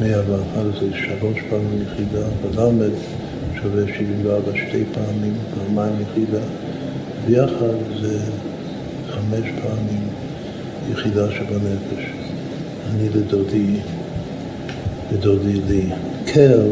[0.00, 2.90] 111, שלוש פעמים יחידה, ול'
[3.62, 6.44] שווה 74, שתי פעמים, פעמיים יחידה,
[7.26, 8.18] ביחד זה
[9.10, 10.08] חמש פעמים
[10.92, 12.04] יחידה שבנפש.
[12.90, 13.76] אני לדודי
[15.12, 15.86] ודודי לי.
[16.26, 16.68] קל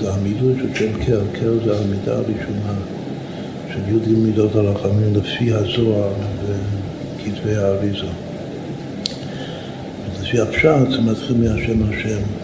[0.00, 2.74] זה המילוי של שם קל, קל זה המידה הראשונה
[3.72, 6.12] של י"ג מידות הרחמים לפי הזוהר
[6.46, 8.06] וכתבי האריזה.
[10.20, 12.43] לפי הפשט זה מתחיל מהשם השם.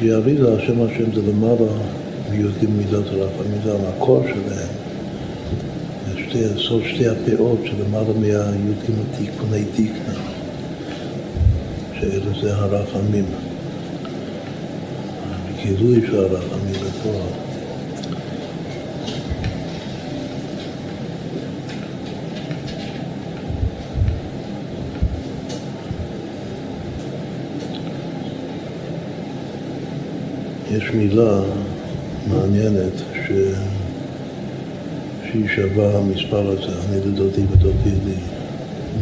[0.00, 1.72] לפי האריזה, השם זה למעלה
[2.30, 4.68] מי"ג מידות הרחמים, זה המקור שלהם.
[6.16, 10.14] שתי, סוד שתי הפאות שלמעלה מהי"ג תיקוני תיקנה,
[12.00, 13.24] שאלה זה הרחמים,
[15.62, 17.49] גילוי של הרחמים בפועל.
[30.76, 31.40] יש מילה
[32.26, 33.32] מעניינת ש...
[35.22, 38.14] שהיא שווה המספר הזה, אני לדודי ודודי לי,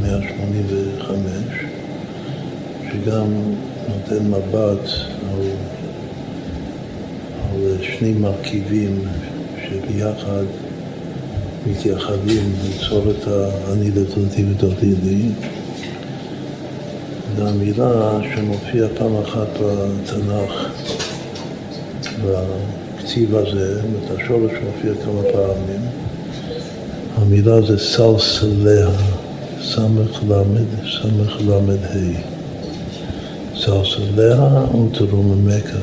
[0.03, 1.21] 185,
[2.89, 3.27] שגם
[3.89, 4.89] נותן מבט
[5.31, 5.43] על,
[7.51, 9.03] על שני מרכיבים
[9.69, 10.45] שביחד
[11.67, 15.29] מתייחדים ליצור את ה"אני לדודי ודודי לי".
[17.37, 20.69] והמילה שמופיעה פעם אחת בתנ"ך,
[22.25, 25.81] בכתיב הזה, את השורש מופיע כמה פעמים.
[27.17, 28.89] המילה זה סלסליה,
[29.63, 30.67] סמך למד,
[31.03, 32.39] סמך למד ה'.
[33.57, 35.77] סלסליה ותרוממך.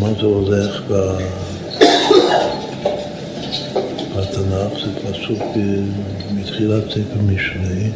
[0.00, 0.82] מה זה הולך
[4.16, 4.72] בתנ"ך?
[4.84, 5.42] זה פסוק
[6.34, 7.90] מתחילת ספר משלי,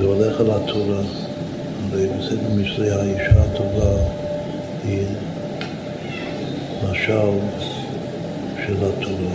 [0.00, 1.29] זה הולך על התורה.
[1.90, 3.92] בספר משלי האישה הטובה
[4.84, 5.06] היא
[6.90, 7.30] משל
[8.66, 9.34] של התורה.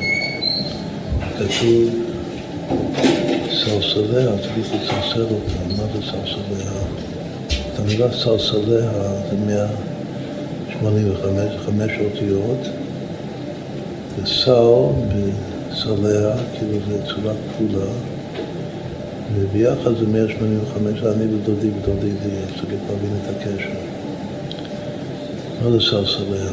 [1.37, 1.89] כתוב
[3.49, 5.53] סלסליה, צריך לסלסל אותה.
[5.77, 6.71] מה זה סלסליה?
[7.47, 8.89] את המילה סלסליה
[9.29, 12.67] זה 185, חמש אותיות,
[14.23, 14.75] וסל
[15.09, 17.85] בסליה, כאילו זה צורה כפולה,
[19.39, 23.69] וביחד זה 185, אני ודודי ודודי אז צריך להבין את הקשר.
[25.63, 26.51] מה זה סלסליה?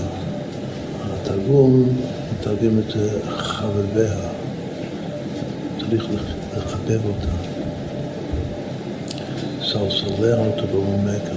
[1.13, 1.89] התרגום
[2.33, 4.15] מתרגם את זה חבביה,
[5.81, 6.07] צריך
[6.57, 7.53] לחבב אותה.
[9.65, 11.29] סלסליה ותרוממך.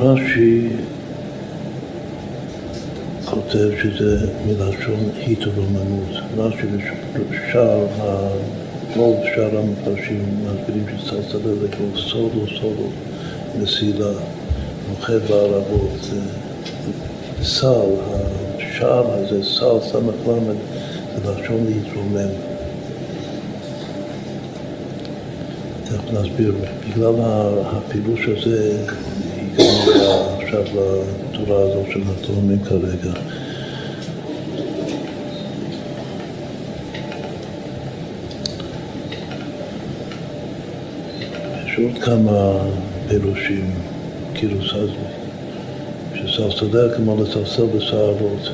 [0.00, 0.68] רש"י
[3.52, 6.08] כותב שזה מלשון התרוממות.
[6.36, 6.66] רש"י
[7.30, 7.86] ושאר,
[8.96, 12.88] רוב שאר המפרשים מסבירים שסלסלה זה כמו סודו סודו,
[13.62, 14.12] מסילה.
[14.88, 16.10] מוחה בערבות,
[17.42, 17.90] סל,
[18.56, 20.56] השער הזה, סל, סמך למד,
[21.14, 22.30] זה לשון להתרומם.
[25.84, 26.54] תכף נסביר,
[26.88, 27.14] בגלל
[27.64, 28.84] הפילוש הזה
[29.54, 30.62] הגענו עכשיו
[31.32, 31.86] לתורה הזאת
[32.20, 33.12] התורמים כרגע.
[41.82, 42.58] עוד כמה
[43.08, 43.70] פירושים.
[44.34, 44.56] כאילו
[46.14, 48.50] שסלסליה כמו לסלסל בשערות.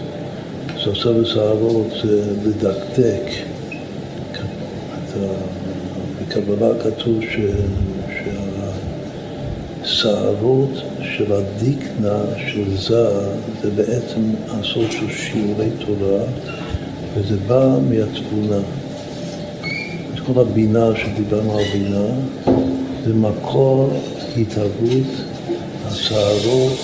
[0.77, 3.31] לסלסל בשערות זה לדקדק.
[6.23, 7.39] בקבלה כתוב ש...
[9.83, 13.09] שהשערות של הדיקנה של זה
[13.63, 16.25] זה בעצם הסוף של שיעורי תורה
[17.15, 18.61] וזה בא מהתבונה.
[20.35, 22.07] כל הבינה שדיברנו על בינה,
[23.05, 23.91] זה מקור
[24.37, 25.07] התהוות
[25.87, 26.79] הסערות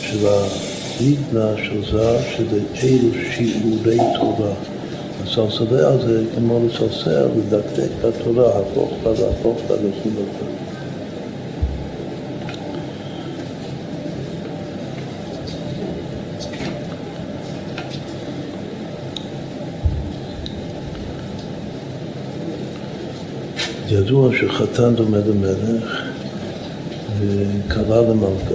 [0.00, 4.52] של הליטנה של זר, שזה אלו שיעורי תורה.
[5.22, 10.67] הסלסלה זה כמו לסלסל, לדקדק בתורה, הפוך בה והפוך בה וכו' וכו'.
[24.08, 26.02] ידוע שחתן דומה למלך
[27.20, 28.54] וקרא למלכה.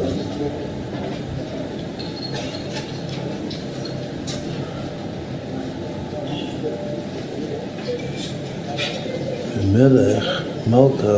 [9.57, 11.17] ומלך, מלכה,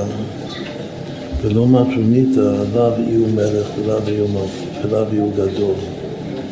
[1.41, 5.75] ולא מטרוניתא, עליו יהיו מלך ולאו יהיו מלכה, ולאו יהיו גדול.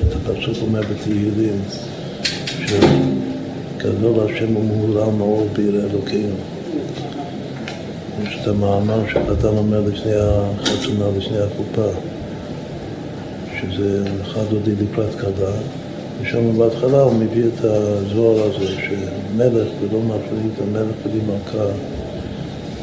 [0.07, 1.61] את הפסוק אומר בתהילים,
[2.47, 6.53] שגדול השם ומהולל מאור בעיר אלוקינו.
[8.43, 11.99] את המאמר שחתן אומר לפני החתונה, לפני החופה,
[13.59, 15.51] שזה לך דודי לקראת כלה,
[16.21, 21.73] ושם בהתחלה הוא מביא את הזוהר הזה, שמלך ולא מפריד, המלך בלי מלכה,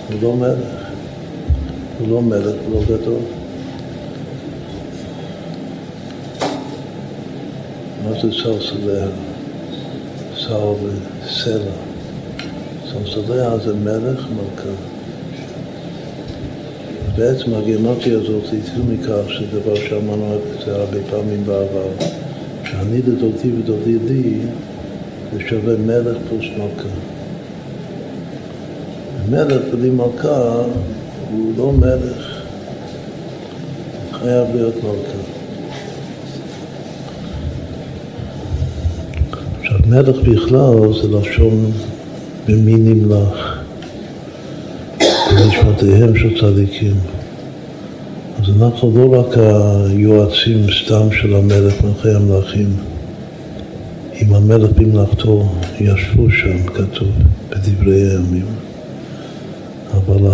[0.09, 0.77] הוא לא מלך,
[1.99, 3.23] הוא לא מלך, הוא לא גדול.
[8.05, 9.07] מה זה סלסליה?
[10.37, 10.87] סל
[11.25, 11.73] וסלע.
[12.93, 15.00] סלסליה זה מלך מלכה.
[17.21, 21.89] בעצם הגימטריה הזאת התחיל מכך שדבר שאמרנו את זה הרבה פעמים בעבר,
[22.65, 24.39] שאני לדודי ודודי לי
[25.33, 26.89] זה שווה מלך פלוס מלכה.
[29.31, 30.63] מלך בלי מלכה
[31.31, 32.41] הוא לא מלך,
[34.13, 35.19] חייב להיות מלכה.
[39.61, 41.71] עכשיו מלך בכלל זה לשון
[42.47, 43.50] במי נמלך.
[45.81, 46.95] בנשמותיהם של צדיקים.
[48.39, 52.77] אז אנחנו לא רק היועצים סתם של המלך מלכי המלכים.
[54.23, 55.49] אם המלך במלאכתו
[55.81, 57.09] ישבו שם, כתוב
[57.51, 58.47] בדברי הימים.
[59.95, 60.29] אבל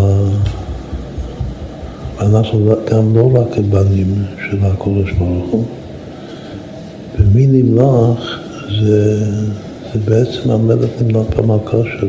[2.21, 4.15] אנחנו גם לא רק הבנים
[4.51, 5.65] של הקודש ברוך הוא.
[7.19, 8.41] ומי נמלך
[8.81, 9.25] זה,
[9.93, 12.09] זה בעצם המלך נמלך במלכה שלו.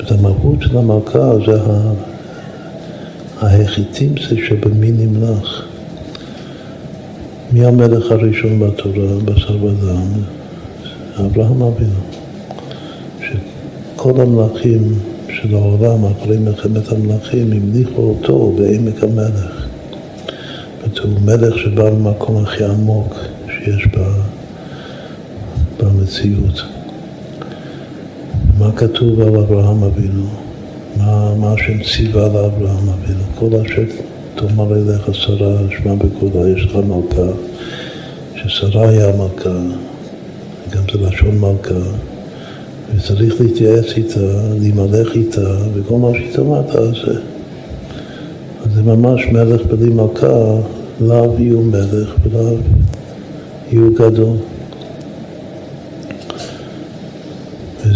[0.00, 1.60] את המהות של המלכה זה
[3.40, 5.64] ההחיתים זה שבמי נמלך.
[7.52, 10.22] מי המלך הראשון בתורה, בשר ודם?
[11.20, 12.00] אברהם אבינו.
[13.20, 19.66] שכל המלכים של העולם, אחרי מלחמת המלכים, המליכו אותו בעמק המלך.
[21.02, 23.14] הוא מלך שבא למקום הכי עמוק
[23.46, 23.88] שיש
[25.80, 26.62] במציאות.
[28.58, 30.47] מה כתוב על אברהם אבינו?
[30.96, 33.22] מה, מה השם ציווה לאברהם אבינו?
[33.34, 33.82] כל אשר
[34.34, 37.32] תאמר אליך שרה, שמע בקולה, יש לך מלכה,
[38.34, 39.58] ששרה היא המלכה,
[40.70, 41.88] גם זה לשון מלכה,
[42.94, 44.20] וצריך להתייעץ איתה,
[44.60, 47.12] להימלך איתה, וכל מה שהיא תאמר תעשה.
[48.64, 50.60] אז זה ממש מלך בלי מלכה,
[51.00, 52.56] לאו יהיו מלך ולאו
[53.72, 54.36] יהיו גדול.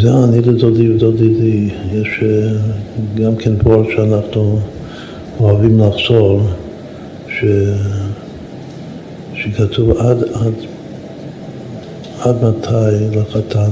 [0.02, 1.70] וזה אני לדודי ודודי לי.
[1.92, 2.52] יש אה,
[3.14, 4.58] גם כן פועל שאנחנו
[5.40, 6.40] אוהבים לחזור,
[7.28, 7.44] ש...
[9.34, 10.52] שכתוב עד, עד,
[12.20, 13.70] עד מתי לחתן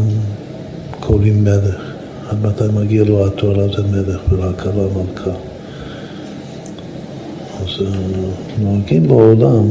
[1.01, 1.95] קוראים מלך,
[2.28, 5.31] עד מתי מגיע לו התואר הזה מלך ולהקלה מלכה.
[7.61, 7.91] אז אה,
[8.62, 9.66] נוהגים בעולם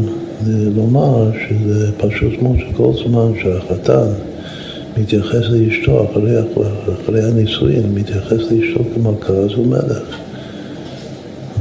[0.75, 4.28] לומר שזה פשוט מאוד שכל זמן שהחתן
[4.99, 6.35] מתייחס לאשתו אחרי,
[7.03, 10.17] אחרי הנישואין, מתייחס לאשתו כמלכה, אז הוא מלך.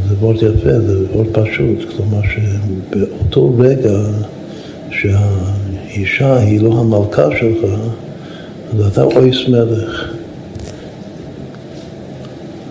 [0.09, 3.99] זה וורט יפה, זה וורט פשוט, כלומר שבאותו רגע
[4.91, 7.70] שהאישה היא לא המלכה שלך,
[8.74, 10.12] אז אתה אויס מלך.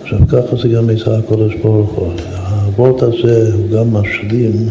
[0.02, 2.12] עכשיו ככה זה גם מצד הקודש ברוך הוא.
[2.76, 4.68] הוורט הזה הוא גם משלים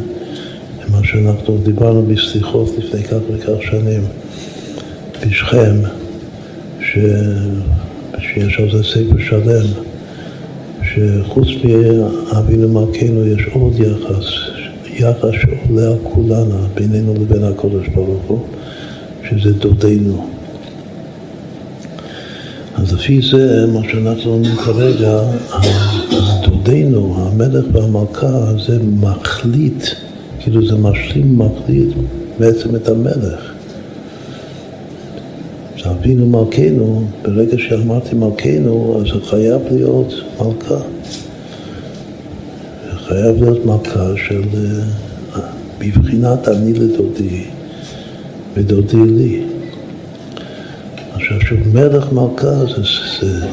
[0.84, 4.02] למה שאנחנו דיברנו בסליחות לפני כך וכך שנים.
[5.26, 5.76] בשכם,
[6.82, 6.98] ש...
[8.20, 9.66] שיש על זה ספר שלם,
[10.84, 11.48] שחוץ
[12.34, 14.26] מאבינו מלכנו יש עוד יחס,
[14.94, 18.40] יחס שעולה על כולנו, בינינו לבין הקודש ברוך הוא,
[19.30, 20.28] שזה דודינו.
[22.76, 25.22] אז לפי זה, מה שאנחנו אומרים כרגע,
[26.44, 29.86] דודינו, המלך והמלכה, זה מחליט,
[30.40, 31.90] כאילו זה משלים מחליט
[32.40, 33.57] בעצם את המלך.
[35.92, 40.80] אבינו מלכנו, ברגע שאמרתי מלכנו, אז זה חייב להיות מלכה.
[43.08, 44.42] חייב להיות מלכה של
[45.80, 47.44] בבחינת אני לדודי
[48.54, 49.44] ודודי לי.
[51.14, 52.84] עכשיו שוב, מלך מלכה זה,
[53.22, 53.48] זה,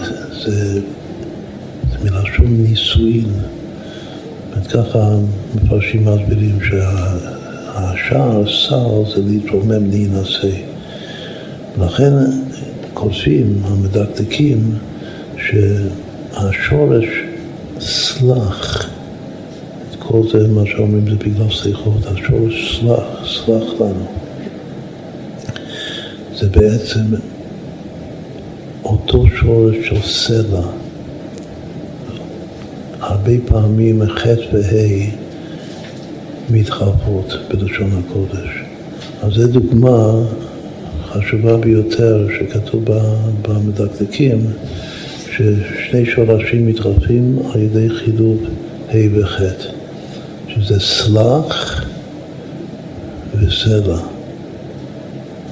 [0.45, 0.81] זה,
[1.91, 3.29] זה מלשון נישואין.
[4.75, 5.17] ככה
[5.55, 10.74] מפרשים מסבירים שהשער סל זה להתרומם להינשא.
[11.79, 12.13] לכן
[12.95, 14.75] כותבים, המדקדקים,
[15.37, 17.07] שהשורש
[17.81, 18.89] סלח,
[19.91, 24.07] את כל זה, מה שאומרים זה בגלל סליחות, השורש סלח, סלח לנו.
[26.37, 27.05] זה בעצם
[28.85, 30.63] אותו שורש של סלע.
[33.01, 35.11] הרבה פעמים ח' וה'
[36.51, 38.49] מתחלפות בלשון הקודש.
[39.23, 40.13] אז זו דוגמה
[41.19, 42.85] חשובה ביותר שכתוב
[43.43, 44.47] במדקדקים,
[45.31, 48.39] ששני שורשים מתחלפים על ידי חילוב
[48.89, 49.43] ה' וח',
[50.49, 51.85] שזה סלח
[53.35, 53.99] וסלע.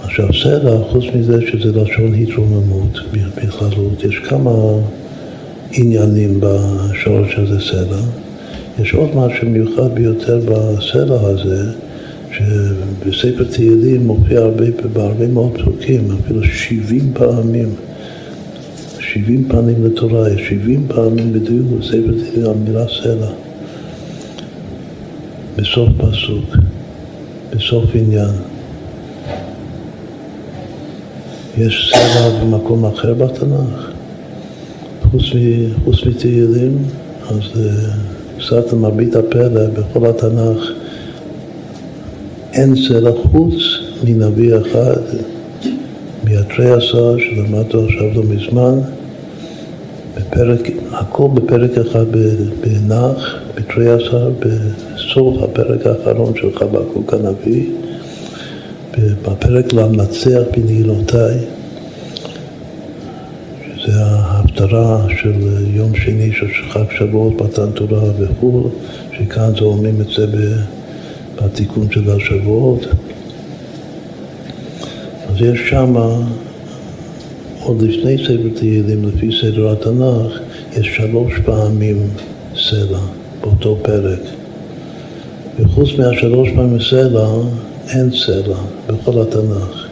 [0.03, 2.99] עכשיו סלע, חוץ מזה שזה לשון התרוממות
[3.37, 4.51] בכללות, יש כמה
[5.73, 8.01] עניינים בשורש הזה סלע.
[8.83, 11.73] יש עוד משהו מיוחד ביותר בסלע הזה,
[12.33, 17.69] שבספר תהילים מופיע הרבה, בהרבה מאוד פסוקים, אפילו 70 פעמים,
[19.01, 23.31] 70 פעמים לתורה, 70 פעמים בדיוק בספר תהילים המילה סלע.
[25.57, 26.57] בסוף פסוק,
[27.51, 28.31] בסוף עניין.
[31.59, 33.91] יש סלע במקום אחר בתנ"ך,
[35.11, 35.23] חוץ,
[35.85, 36.79] חוץ מתהילים,
[37.29, 37.95] אז אה,
[38.39, 40.82] קצת מרבית הפלא בכל התנ"ך
[42.53, 43.55] אין סלע חוץ
[44.05, 45.01] מנביא אחד,
[46.25, 48.79] מיתרי עשר שלמדנו עכשיו לא מזמן,
[50.17, 52.05] בפרק, הכל בפרק אחד
[52.61, 57.67] בנח, בתרי עשר, בסוף הפרק האחרון של חבקוק הנביא,
[58.99, 61.39] בפרק למנצח בנעילותיי,
[63.77, 65.33] שזה ההפטרה של
[65.75, 68.69] יום שני של חג שבועות, מתן תורה וכו',
[69.13, 70.27] שכאן זה אומרים את זה
[71.37, 72.87] בתיקון של השבועות.
[75.29, 75.95] אז יש שם,
[77.63, 80.39] עוד לפני ספר תהילים, לפי סדר התנ"ך,
[80.79, 81.97] יש שלוש פעמים
[82.57, 82.99] סלע
[83.41, 84.21] באותו פרק.
[85.59, 87.29] וחוץ מהשלוש פעמים סלע,
[87.89, 88.57] אין סלע
[88.87, 89.87] בכל התנ"ך.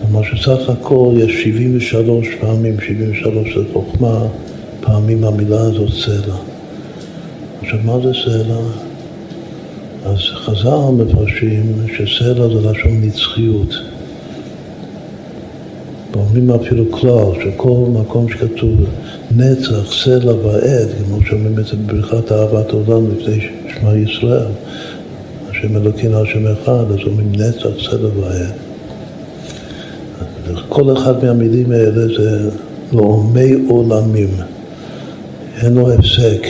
[0.00, 4.26] כלומר שסך הכל יש 73 פעמים, 73 זה חוכמה,
[4.80, 6.36] פעמים המילה הזאת סלע.
[7.62, 8.60] עכשיו, מה זה סלע?
[10.04, 13.74] אז חז"ל מפרשים שסלע זה לשון נצחיות.
[16.12, 18.80] ואומרים אפילו כלל, שכל מקום שכתוב
[19.36, 24.46] נצח, סלע ועד, כמו שאומרים את זה בברכת אהבת עולם לפני שמע ישראל,
[25.50, 28.52] השם אלוקינו השם אחד, אז אומרים נצח, סלע ועד.
[30.68, 32.50] כל אחד מהמילים האלה זה
[32.92, 34.30] לעולמי עולמים,
[35.62, 36.46] אין לו הפסק,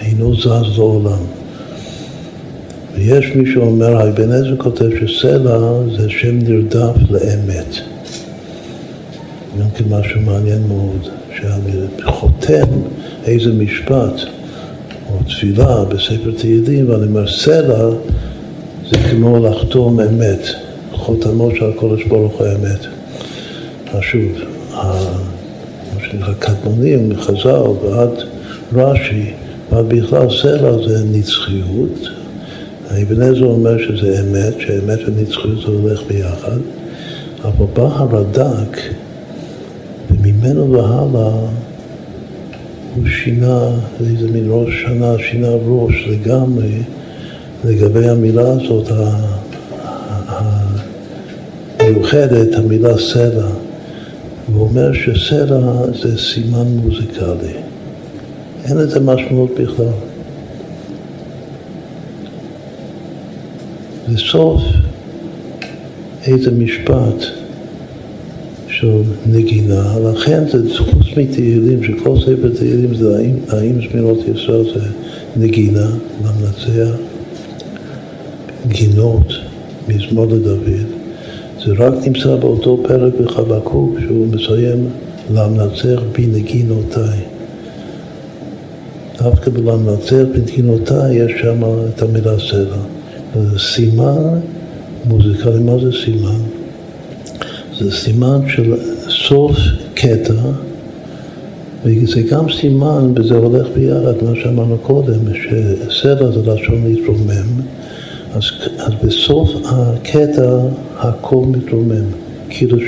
[0.00, 1.37] אינו זז לעולם.
[2.98, 5.58] ויש מי שאומר, אבן עזר כותב שסלע
[5.98, 7.76] זה שם נרדף לאמת.
[9.60, 12.66] גם כן משהו מעניין מאוד, שחותם
[13.26, 14.20] איזה משפט
[15.12, 17.90] או תפילה בספר תהילים, ואני אומר, סלע
[18.90, 20.46] זה כמו לחתום אמת,
[20.92, 22.80] חותמו של הקודש ברוך הוא האמת.
[24.00, 24.32] שוב,
[24.74, 27.50] מה שנקרא קדמונים, חז"ל
[27.82, 28.22] ועד
[28.72, 29.30] רש"י,
[29.70, 32.17] ועד בכלל סלע זה נצחיות,
[32.98, 36.58] האבן עזר אומר שזה אמת, שאמת ונצחיות זה הולך ביחד,
[37.44, 38.78] אבל בא הרד"ק,
[40.10, 41.30] וממנו והלאה
[42.94, 43.70] הוא שינה
[44.00, 46.82] איזה מין ראש שנה, שינה ראש לגמרי
[47.64, 48.92] לגבי המילה הזאת
[51.80, 53.48] המיוחדת, המילה סלע.
[54.52, 55.60] הוא אומר שסלע
[56.02, 57.54] זה סימן מוזיקלי.
[58.64, 60.07] אין לזה משמעות בכלל.
[64.12, 64.62] בסוף
[66.26, 67.24] איזה משפט
[68.68, 74.80] של נגינה, לכן זה חוץ מתהילים, שכל ספר תהילים זה האם, האם זמירות ישראל זה
[75.36, 75.90] נגינה,
[76.24, 76.96] למנצח,
[78.68, 79.32] גינות,
[79.88, 80.68] מזמור לדוד,
[81.64, 84.88] זה רק נמצא באותו פרק בחבקוק שהוא מסיים
[85.34, 87.18] למנצח בנגינותיי.
[89.18, 91.62] דווקא בלמנצח בנגינותיי יש שם
[91.94, 92.97] את המילה סלע.
[93.58, 94.40] סימן
[95.04, 96.40] מוזיקלי, מה זה סימן?
[97.78, 98.74] זה סימן של
[99.08, 99.56] סוף
[99.94, 100.34] קטע,
[101.84, 107.62] וזה גם סימן, וזה הולך ביחד, מה שאמרנו קודם, שסלע זה לשון להתרומם,
[108.34, 108.42] אז,
[108.78, 110.58] אז בסוף הקטע
[110.96, 112.04] הכל מתרומם,
[112.48, 112.78] כאילו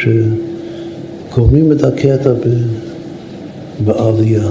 [1.30, 2.32] שגורמים את הקטע
[3.84, 4.48] בעלייה.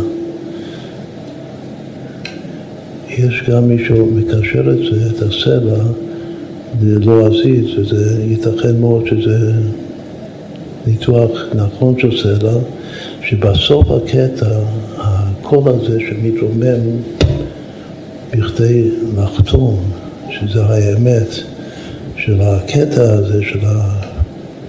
[3.19, 5.83] יש גם מי שמקשר את זה, את הסלע,
[6.81, 9.51] ללועזית, וזה ייתכן מאוד שזה
[10.87, 12.53] ניתוח נכון של סלע,
[13.21, 14.59] שבסוף הקטע,
[14.97, 16.79] הקול הזה שמתרומם
[18.31, 19.79] בכדי לחתום,
[20.29, 21.35] שזה האמת
[22.17, 23.59] של הקטע הזה, של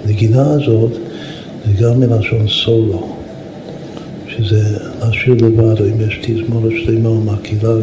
[0.05, 0.93] הנגינה הזאת,
[1.67, 3.17] זה גם מלשון סולו,
[4.29, 4.79] שזה
[5.09, 7.75] לשיר לבד, אם יש תזמורת שלמה או מקהילה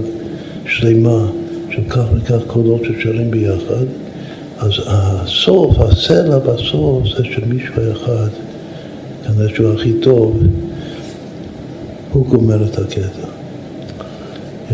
[0.77, 1.25] שלמה
[1.71, 3.85] של כך וכך קולות ששרים ביחד,
[4.57, 8.27] אז הסוף, הסלע בסוף זה שמישהו אחד,
[9.25, 10.43] כנראה שהוא הכי טוב,
[12.11, 13.27] הוא גומר את הקטע.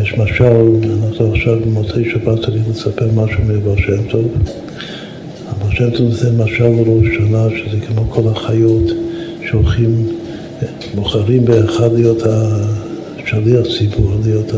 [0.02, 0.68] יש משל,
[1.04, 4.28] אנחנו עכשיו במוצאי שבת צריך לספר משהו מבר שם טוב.
[5.50, 8.92] אבל שם טוב נותן משל לראש שנה, שזה כמו כל החיות
[9.50, 10.08] שהולכים,
[10.96, 14.52] בוחרים באחד להיות השליח ציבור, להיות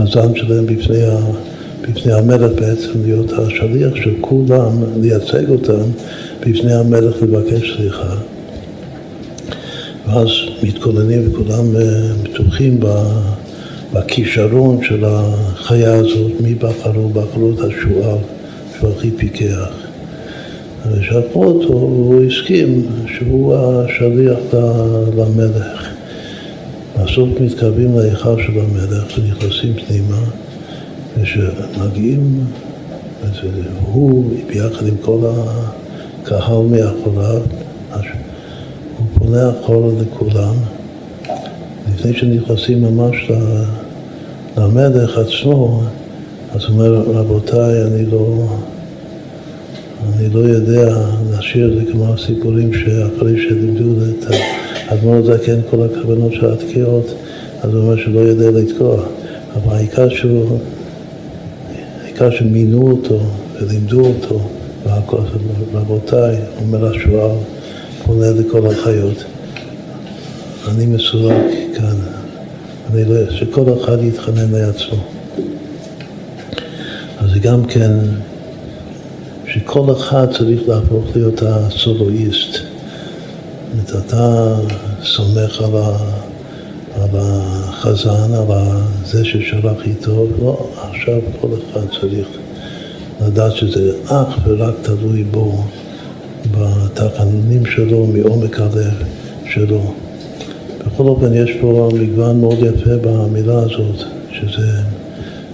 [0.00, 1.18] החזן שלהם בפני ה...
[1.88, 5.82] בפני המלך בעצם להיות השליח של כולם, לייצג אותם
[6.40, 8.14] בפני המלך לבקש סליחה.
[10.06, 10.28] ואז
[10.62, 11.64] מתכוננים וכולם
[12.22, 13.04] בטוחים אה,
[13.92, 17.08] בכישרון של החיה הזאת, מי בחרו?
[17.08, 18.18] בחרו את השועל,
[18.78, 19.70] שהוא הכי פיקח.
[20.92, 24.38] ושלחו אותו, והוא הסכים שהוא השליח
[25.16, 25.89] למלך.
[27.04, 30.20] בסוף מתקרבים להיכל של המלך ונכנסים פנימה.
[31.20, 32.44] ושמגיעים,
[33.80, 35.18] הוא ביחד עם כל
[36.22, 37.40] הקהל מאחוריו,
[38.98, 40.54] הוא פונה אחורה לכולם,
[41.94, 43.30] לפני שנכנסים ממש
[44.56, 45.82] למלך עצמו,
[46.54, 48.46] אז הוא אומר, רבותיי, אני לא,
[50.08, 51.06] אני לא יודע
[51.38, 54.24] לשיר את זה כמו הסיפורים שאחרי שלימדו את
[54.90, 57.14] האדמו"ר הזקן כל הכוונות של התקיעות,
[57.62, 59.02] אז הוא אומר שלא יודע לתקוע,
[59.54, 60.58] אבל העיקר שהוא
[62.04, 63.20] העיקר שמינו אותו
[63.60, 64.40] ולימדו אותו,
[65.74, 67.36] רבותיי, אומר השועל,
[68.06, 69.24] פונה לכל החיות,
[70.68, 71.96] אני מסורק כאן,
[72.92, 74.98] אני לא, שכל אחד יתחנן לעצמו.
[77.18, 77.92] אז זה גם כן,
[79.46, 82.69] שכל אחד צריך להפוך להיות הסולואיסט.
[83.76, 84.54] זאת אומרת, אתה
[85.02, 85.96] סומך על ה...
[86.94, 88.46] על החזן, על
[89.04, 92.28] זה ששלח איתו, לא, עכשיו כל אחד צריך
[93.26, 95.64] לדעת שזה אך ורק תלוי בו,
[96.50, 99.02] בתחנונים שלו, מעומק הלב
[99.50, 99.94] שלו.
[100.86, 104.80] בכל אופן יש פה מגוון מאוד יפה במילה הזאת, שזה,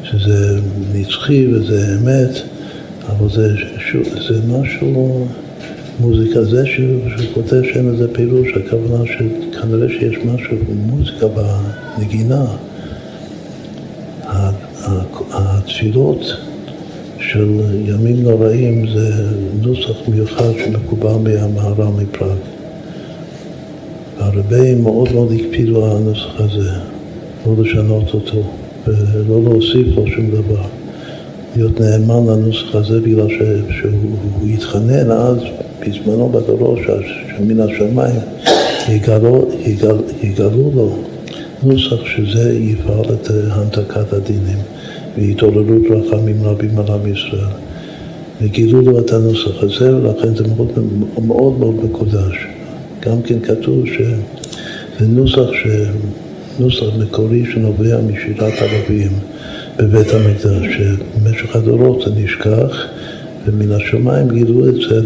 [0.03, 0.61] שזה
[0.95, 2.43] נצחי וזה אמת,
[3.09, 3.55] אבל זה,
[4.29, 5.27] זה משהו
[6.01, 6.45] מוזיקה.
[6.45, 7.01] זה שהוא
[7.35, 12.45] כותב שאין לזה פירוש, הכוונה שכנראה שיש משהו במוזיקה בנגינה.
[15.33, 16.21] התפילות
[17.19, 19.11] של ימים נוראים זה
[19.63, 22.39] נוסח מיוחד שמקובל מהמהר"ל מפראג.
[24.19, 26.71] הרבה מאוד מאוד הקפידו על הנוסח הזה,
[27.47, 28.43] לא לשנות אותו
[28.87, 30.65] ולא להוסיף לו שום דבר.
[31.57, 35.39] להיות נאמן לנוסח הזה בגלל שהוא יתחנן אז
[35.87, 38.21] בזמנו בדורו שמן השמיים
[38.89, 40.97] יגלו, יגל, יגלו לו
[41.63, 44.59] נוסח שזה יפעל את הנתקת הדינים
[45.17, 47.53] והתעוררות רחמים רבים על עם ישראל.
[48.43, 50.73] וגילו לו את הנוסח הזה, ולכן זה מאוד
[51.27, 52.47] מאוד, מאוד מקודש.
[53.01, 55.67] גם כן כתוב שזה נוסח, ש...
[56.59, 59.11] נוסח מקורי שנובע משירת ערבים
[59.77, 62.87] בבית המקדש, שבמשך הדורות זה נשכח,
[63.47, 65.01] ומן השמיים גילו את זה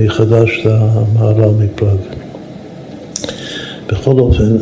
[0.00, 1.98] מחדש למהר"ל מפראג.
[3.86, 4.56] בכל אופן,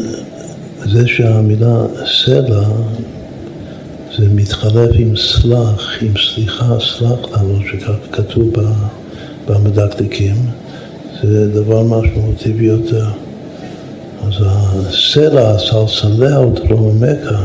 [0.84, 1.84] זה שהמילה
[2.24, 2.62] סלע
[4.18, 8.48] זה מתחלף עם סלח, עם סליחה, סלח לנו, שכך כתוב
[9.48, 10.36] במדקדקים,
[11.22, 13.06] זה דבר משמעותי ביותר.
[14.26, 17.44] אז הסלע, הסלסלע או דרום מכה,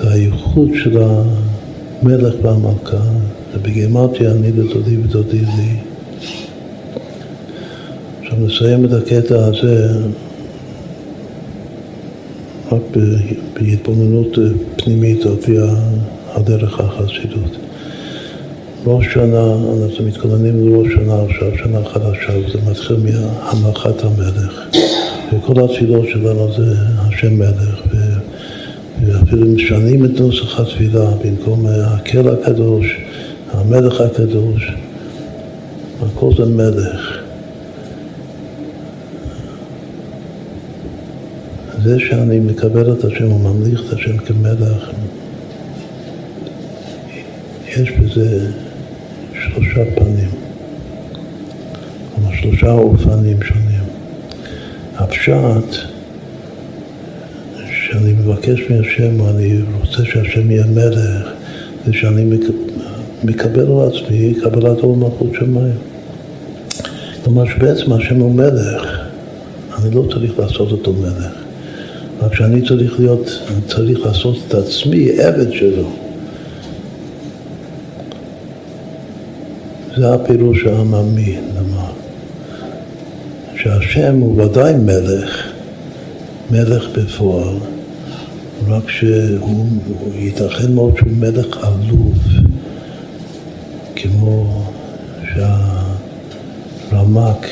[0.00, 2.96] זה הייחוד של המלך והמלכה,
[3.54, 5.76] ובגימטריה אני לדודי ודודי לי.
[8.22, 9.88] עכשיו נסיים את הקטע הזה
[12.72, 12.82] רק
[13.54, 14.38] בהתבוננות
[14.76, 15.56] פנימית על פי
[16.34, 17.56] הדרך החסידות.
[18.86, 24.60] ראש שנה, אנחנו מתכוננים לראש שנה עכשיו, שנה חדשה, וזה מתחיל מהמלכת המלך.
[25.32, 27.82] וכל התפילות שלנו זה השם מלך,
[29.06, 32.96] ואפילו משנים את נוסח התפילה במקום הקל הקדוש,
[33.62, 34.72] המלך הקדוש,
[36.02, 37.18] הכל זה מלך.
[41.82, 44.90] זה שאני מקבל את השם וממליך את השם כמלך,
[47.68, 48.50] יש בזה
[49.42, 50.30] שלושה פנים,
[52.14, 53.84] כלומר שלושה אופנים שונים.
[54.96, 55.76] הפשט,
[57.70, 61.28] שאני מבקש מהשם, אני רוצה שהשם יהיה מלך,
[61.86, 62.24] זה שאני
[63.24, 65.74] מקבל על עצמי קבלת עול מלכות שמיים.
[67.24, 69.00] כלומר שבעצם השם הוא מלך,
[69.78, 71.32] אני לא צריך לעשות אותו מלך.
[72.22, 75.88] רק שאני צריך להיות, אני צריך לעשות את עצמי עבד שלו.
[79.96, 81.88] זה הפירוש העממי, למה?
[83.56, 85.52] שהשם הוא ודאי מלך,
[86.50, 87.54] מלך בפועל,
[88.68, 89.66] רק שהוא
[90.14, 92.14] ייתכן מאוד שהוא מלך עלוב,
[94.22, 94.64] כמו
[96.90, 97.46] שהרמק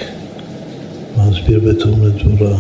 [1.17, 2.57] מסביר בתום לדבורה.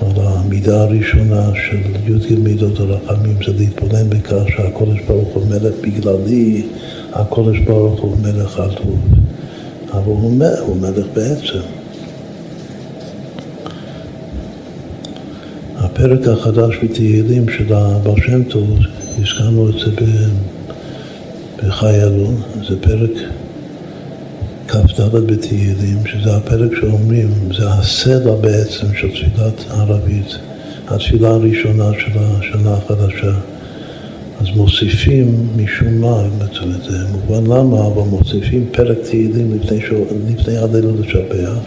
[0.00, 6.62] על המידה הראשונה של י"ג מידות הרחמים זה להתבונן בכך שהקודש ברוך הוא מלך בגללי,
[7.12, 9.00] הקודש ברוך הוא מלך עלוב.
[9.92, 11.66] אבל הוא מלך, הוא מלך בעצם.
[15.76, 18.78] הפרק החדש בתהילים של הבעל שם טוב,
[19.18, 19.90] הזכרנו את זה
[21.66, 23.10] בחי אלון, זה פרק
[24.68, 30.38] כ"ד בתהילים, שזה הפרק שאומרים, זה הסלע בעצם של תפילת ערבית,
[30.88, 33.32] התפילה הראשונה של השנה החדשה.
[34.40, 36.22] אז מוסיפים משום מה,
[36.88, 39.78] זה מובן למה, אבל מוסיפים פרק תהילים לפני,
[40.28, 41.58] לפני עלינו לשבח.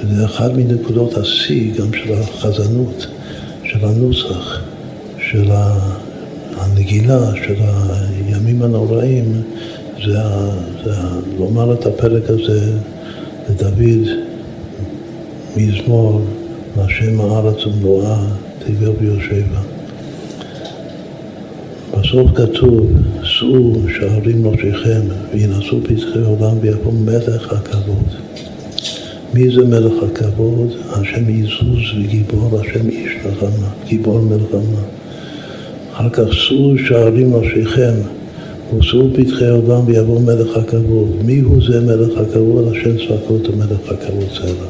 [0.00, 3.06] וזה אחד מנקודות השיא גם של החזנות,
[3.64, 4.60] של הנוסח,
[5.18, 5.50] של
[6.62, 9.42] הנגינה, של הימים הנוראים.
[10.06, 10.18] זה,
[10.84, 10.94] זה
[11.38, 12.72] לומר את הפרק הזה
[13.50, 14.08] לדוד
[15.56, 16.20] מזמור
[16.76, 18.24] להשם הארץ ומלואה
[18.58, 19.60] תגבר ביושבה.
[21.98, 22.90] בסוף כתוב,
[23.22, 25.00] שאו שערים נושיכם
[25.32, 28.08] וינשאו פתחי עולם ויקום מלך הכבוד.
[29.34, 30.68] מי זה מלך הכבוד?
[30.90, 35.01] השם יזוז וגיבור, השם איש מלחמה, גיבור מלחמה.
[35.92, 37.92] אחר כך שאו שערים נושיכם
[38.78, 41.10] ושאו פתחי עולם ויבוא מלך הכבוד.
[41.24, 42.72] מי הוא זה מלך הכבוד?
[42.72, 44.68] השם צבקות ומלך הכבוד סלע.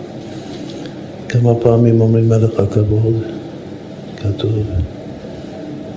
[1.29, 3.15] כמה פעמים אומרים מלך הכבוד?
[4.17, 4.53] כתוב.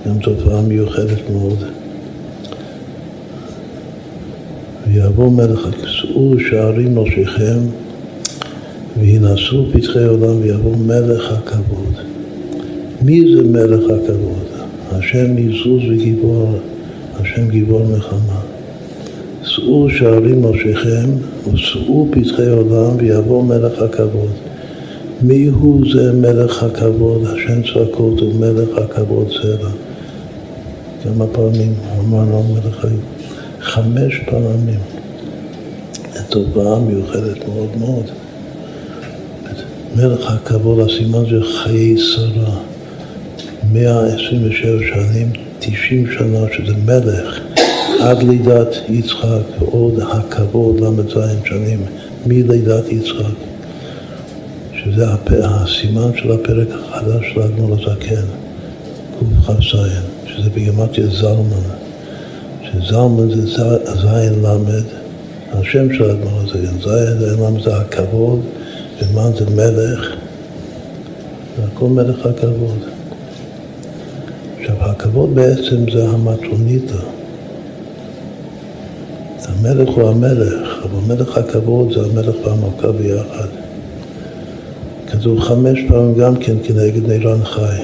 [0.06, 1.58] גם תופעה מיוחדת מאוד.
[4.88, 7.58] ויבוא מלך, שאו שערים נושיכם
[9.00, 11.94] וינשאו פתחי עולם ויבוא מלך הכבוד.
[13.02, 14.55] מי זה מלך הכבוד?
[14.92, 16.58] השם יזוז וגיבור
[17.20, 18.40] השם גיבור מלחמה.
[19.42, 21.10] שאו שערים ראשיכם
[21.52, 24.30] ושאו פתחי עולם ויבוא מלך הכבוד.
[25.22, 27.26] מי הוא זה מלך הכבוד?
[27.26, 29.70] השם צעקות הוא מלך הכבוד סלע.
[31.04, 33.00] כמה פעמים אמרנו מלך הכבוד?
[33.60, 34.80] חמש פעמים.
[36.28, 38.04] תופעה מיוחדת מאוד מאוד.
[39.96, 42.75] מלך הכבוד, הסימן זה חיי שרה.
[43.72, 47.40] 127 שנים 90 שנה שזה מלך
[48.00, 51.82] עד לידת יצחק ועוד הכבוד ל"ז שנים
[52.26, 53.34] מלידת יצחק
[54.74, 55.30] שזה הפ...
[55.42, 58.26] הסימן של הפרק החדש של האדמו"ר הזקן
[59.20, 59.78] קכ"ז
[60.26, 61.66] שזה בגימטריה זלמן
[62.62, 63.46] שזלמן זה
[64.02, 64.84] זין למד
[65.52, 68.40] השם של האדמו"ר הזקן זין למד זה הכבוד
[69.02, 70.16] ומן זה מלך
[71.60, 72.95] והכל מלך הכבוד
[74.86, 76.98] עכשיו, הכבוד בעצם זה המטרוניתא.
[79.44, 83.48] המלך הוא המלך, אבל מלך הכבוד זה המלך והמלכה ביחד.
[85.06, 87.78] כתוב חמש פעמים גם כן כנגד נירן חי.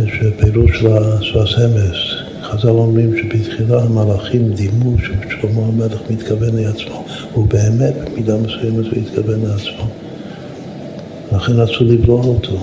[0.00, 0.84] יש פירוש
[1.20, 1.96] של הסמס,
[2.42, 7.04] חז"ל אומרים שבתחילה המלאכים דימו ששלמה המלך מתכוון לעצמו,
[7.36, 9.88] ובאמת במידה מסוימת הוא התכוון לעצמו.
[11.42, 12.56] לכן רצו לבלוע אותו,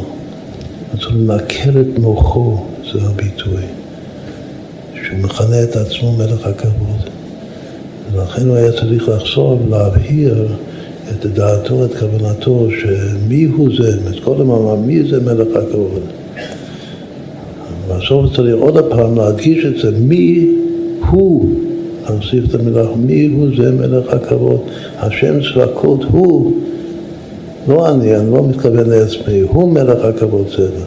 [0.94, 2.58] רצו לנקר את מוחו,
[2.94, 3.64] זה הביטוי,
[4.94, 7.10] שהוא מכנה את עצמו מלך הכבוד.
[8.12, 10.48] ולכן הוא היה צריך לחזור ולהבהיר
[11.12, 16.02] את דעתו, את כוונתו, שמי הוא זה, קודם אמר מי זה מלך הכבוד.
[17.90, 20.48] בסוף צריך עוד פעם להדגיש את זה, מי
[21.10, 21.50] הוא,
[22.10, 24.60] להוסיף את המילה, מי הוא זה מלך הכבוד,
[25.00, 26.54] השם צבקות הוא,
[27.68, 30.86] לא אני, אני לא מתכוון לעצמי, הוא מלך הכבוד סדר.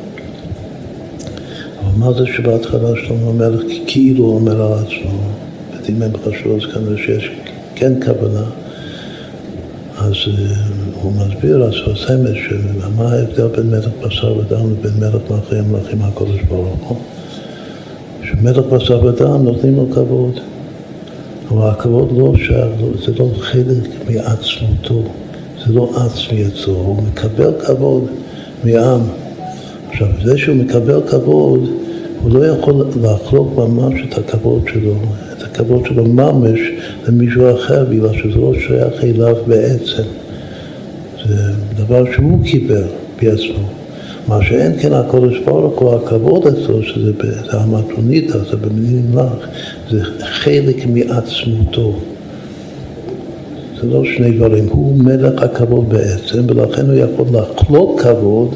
[1.81, 5.19] אבל מה זה שבהתחלה שלמה המלך כאילו אומר על עצמו,
[5.89, 7.31] אם הם חשבו אז כנראה שיש
[7.75, 8.45] כן כוונה,
[9.99, 10.55] אז אה,
[11.03, 12.35] הוא מסביר הסמל
[12.97, 16.97] מה ההבדל בין מלך בשר ודם לבין מלך מלכי המלכים הקודש ברוך הוא.
[18.23, 20.41] שמלך בשר ודם נותנים לו כבוד,
[21.51, 22.71] אבל הכבוד לא שייך,
[23.07, 25.03] זה לא חלק מעצמותו,
[25.67, 28.07] זה לא עצמי אצלו, הוא מקבל כבוד
[28.65, 29.01] מעם.
[29.91, 31.71] עכשיו, זה שהוא מקבל כבוד,
[32.23, 34.95] הוא לא יכול לחלוק ממש את הכבוד שלו,
[35.39, 36.61] את הכבוד שלו ממש
[37.09, 40.03] למישהו אחר, בגלל שזה לא שייך אליו בעצם.
[41.29, 42.85] זה דבר שהוא קיבל
[43.23, 43.69] בעצמו.
[44.29, 47.13] מה שאין כן הקודש ברוך הוא, הכבוד אצלו, שזה
[47.51, 49.47] המטרוניתא, זה במילים לך,
[49.91, 51.99] זה חלק מעצמותו.
[53.83, 58.55] זה לא שני דברים, הוא מלך הכבוד בעצם, ולכן הוא יכול לחלוק כבוד,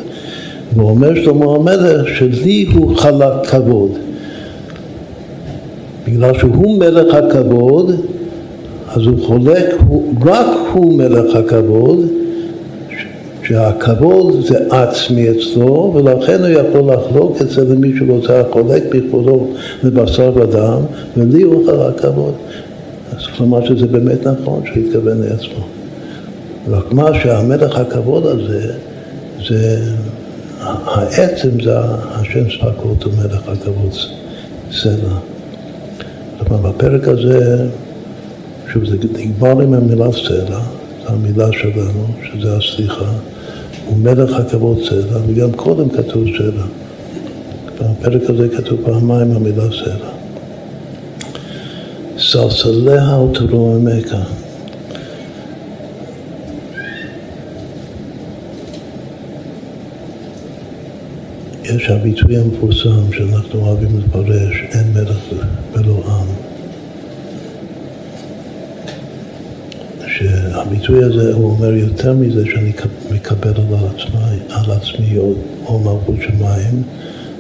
[0.77, 3.91] ואומר שלמה המלך שלי הוא חלק כבוד.
[6.09, 7.91] בגלל שהוא מלך הכבוד,
[8.89, 9.75] אז הוא חולק,
[10.27, 12.07] רק הוא מלך הכבוד,
[13.43, 19.47] שהכבוד זה עצמי אצלו, ולכן הוא יכול לחלוק את זה למי שרוצה לחולק בכבודו
[19.85, 20.79] לבשר ודם,
[21.17, 22.33] ולי הוא חלק כבוד.
[23.13, 25.67] אז כלומר שזה באמת נכון שהוא התכוון לעצמו.
[26.69, 28.73] רק מה שהמלך הכבוד הזה,
[29.49, 29.93] זה
[30.61, 33.93] העצם זה השם ספקות הוא מלך הכבוד
[34.73, 35.19] סלע.
[36.39, 37.67] כלומר בפרק הזה,
[38.73, 40.61] שוב זה נגמר עם המילה סלע,
[41.03, 43.13] זו המילה שלנו, שזה הסליחה,
[43.87, 46.65] הוא מלך הכבוד סלע, וגם קודם כתוב סלע.
[47.75, 50.16] בפרק הזה כתוב פעמיים המילה סלע.
[52.37, 54.17] סלסליה ותרוממך.
[61.65, 65.19] יש הביטוי המפורסם שאנחנו אוהבים לפרש, אין מלך
[65.73, 66.27] ולא עם.
[70.07, 72.73] שהביטוי הזה, הוא אומר יותר מזה שאני
[73.11, 75.33] מקבל על עצמי, על עצמי או,
[75.67, 76.83] או מלכות שמיים,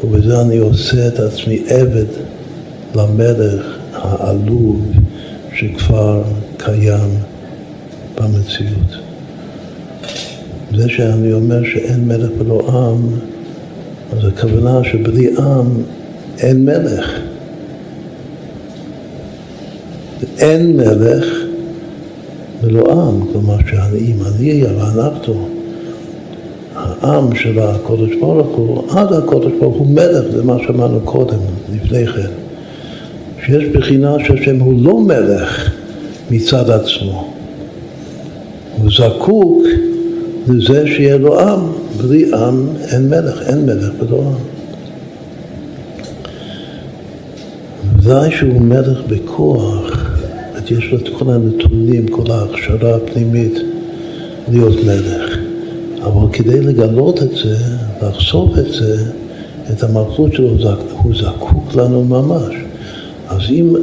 [0.04, 2.06] ובזה אני עושה את עצמי עבד
[2.94, 4.92] למלך העלוב
[5.54, 6.22] שכבר
[6.56, 7.10] קיים
[8.20, 9.06] במציאות.
[10.74, 13.08] זה שאני אומר שאין מלך ולא עם,
[14.12, 15.82] אז הכוונה שבלי עם
[16.38, 17.10] אין מלך.
[20.38, 21.24] אין מלך
[22.62, 25.48] ולא עם, כלומר שהאם אני ואנחנו,
[26.74, 31.38] העם של הקודש ברוך הוא, עד הקודש ברוך הוא מלך, זה מה שאמרנו קודם,
[31.74, 32.45] לפני כן.
[33.46, 35.70] שיש בחינה שהשם הוא לא מלך
[36.30, 37.32] מצד עצמו.
[38.76, 39.62] הוא זקוק
[40.48, 41.60] לזה שיהיה לו עם.
[41.96, 44.34] בלי עם אין מלך, אין מלך ולא עם.
[47.98, 50.10] ודאי שהוא מלך בכוח,
[50.54, 53.58] זאת יש לו את כל הנתונים, כל ההכשרה הפנימית
[54.48, 55.38] להיות מלך.
[56.02, 57.56] אבל כדי לגלות את זה,
[58.02, 59.04] לחשוף את זה,
[59.72, 60.48] את המלכות שלו,
[61.02, 62.65] הוא זקוק לנו ממש.
[63.28, 63.74] אז אם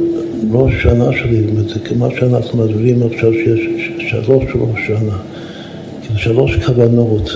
[0.52, 1.46] ראש שנה שלי,
[1.84, 5.16] כמו שאנחנו מסבירים עכשיו שיש שלוש ראש שנה,
[6.02, 7.30] כאילו שלוש כוונות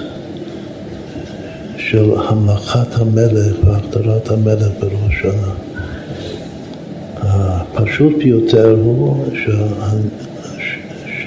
[1.76, 5.52] של המלכת המלך והכתרת המלך בראש שנה.
[7.20, 9.24] הפשוט ביותר הוא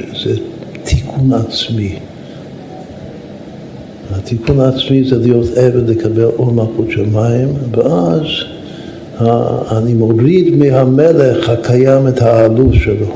[0.03, 0.35] שזה
[0.83, 1.99] תיקון עצמי.
[4.11, 8.25] התיקון העצמי זה להיות עבד לקבל אור מלכות שמיים, ואז
[9.71, 13.15] אני מוריד מהמלך הקיים את העלות שלו.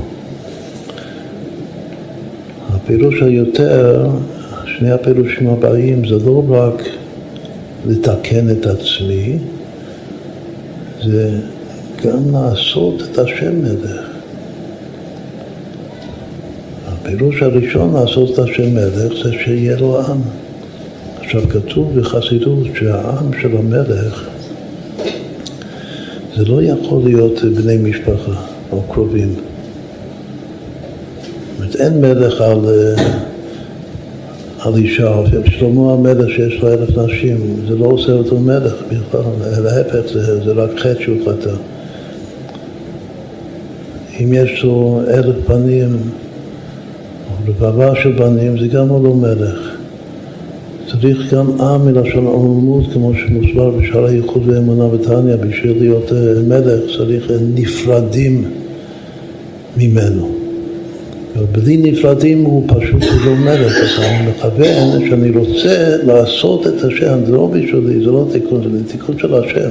[2.70, 4.08] הפירוש היותר,
[4.66, 6.84] שני הפירושים הבאים זה לא רק
[7.88, 9.38] לתקן את עצמי,
[11.06, 11.40] זה
[12.04, 14.02] גם לעשות את השם מלך.
[16.88, 20.22] הפירוש הראשון לעשות את השם מלך זה שיהיה לו עם.
[21.20, 24.35] עכשיו כתוב בחסידות שהעם של המלך
[26.36, 29.34] זה לא יכול להיות בני משפחה או קרובים.
[29.34, 29.44] זאת
[31.60, 32.60] אומרת, אין מלך על,
[34.60, 39.22] על אישה, שלמה המלך שיש לו אלף נשים, זה לא עושה אותו מלך בכלל,
[39.64, 41.56] להפך, זה, זה רק חטא שהוא חטא.
[44.20, 45.98] אם יש לו אלף בנים,
[47.30, 49.75] או רבבה של בנים, זה גם לא מלך.
[51.06, 56.98] צריך גם עם מלשון עממות, כמו שמוסבר בשער הייחוד ואמונה בתניא, בשביל להיות אה, מלך
[56.98, 58.44] צריך נפרדים
[59.78, 60.32] ממנו.
[61.38, 67.32] ובלי נפרדים הוא פשוט לא מלך, אז אני מכוון שאני רוצה לעשות את השם, זה
[67.32, 69.70] לא בשבילי, זה לא תיקון, זה תיקון של השם.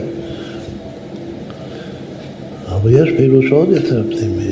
[2.68, 4.50] אבל יש פעילות שעוד יותר פנימי.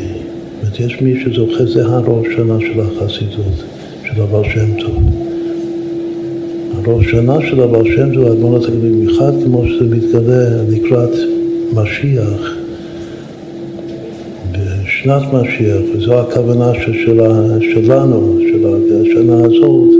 [0.80, 3.64] יש מי שזוכה, זה הראש שנה של החסידות,
[4.05, 5.32] של הבעל שם טוב.
[6.87, 11.11] הראש שנה של הבעל שם טוב, האדמון הזה במיוחד כמו שזה מתגלה לקראת
[11.72, 12.55] משיח,
[14.53, 16.72] בשנת משיח, וזו הכוונה
[17.85, 19.91] שלנו, של השנה הזאת,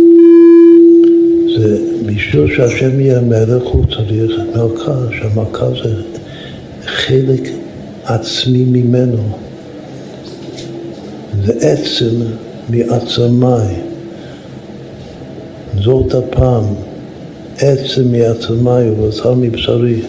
[1.57, 5.95] זה בשביל שהשם יהיה מלך הוא צריך מלכה, שהמלכה זה
[6.87, 7.49] חלק
[8.05, 9.23] עצמי ממנו.
[11.45, 12.15] זה עצם
[12.69, 13.92] מעצמיי.
[15.81, 16.65] זאת הפעם,
[17.59, 20.01] עצם מעצמיי ובשר מבשרי.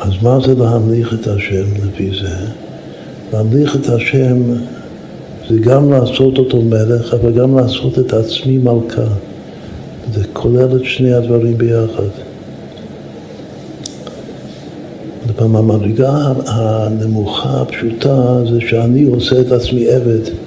[0.00, 2.36] אז מה זה להמליך את השם לפי זה?
[3.32, 4.36] להמליך את השם
[5.48, 9.06] זה גם לעשות אותו מלך, אבל גם לעשות את עצמי מלכה.
[10.14, 12.08] זה כולל את שני הדברים ביחד.
[15.38, 20.45] במדרגה הנמוכה, הפשוטה, זה שאני עושה את עצמי עבד.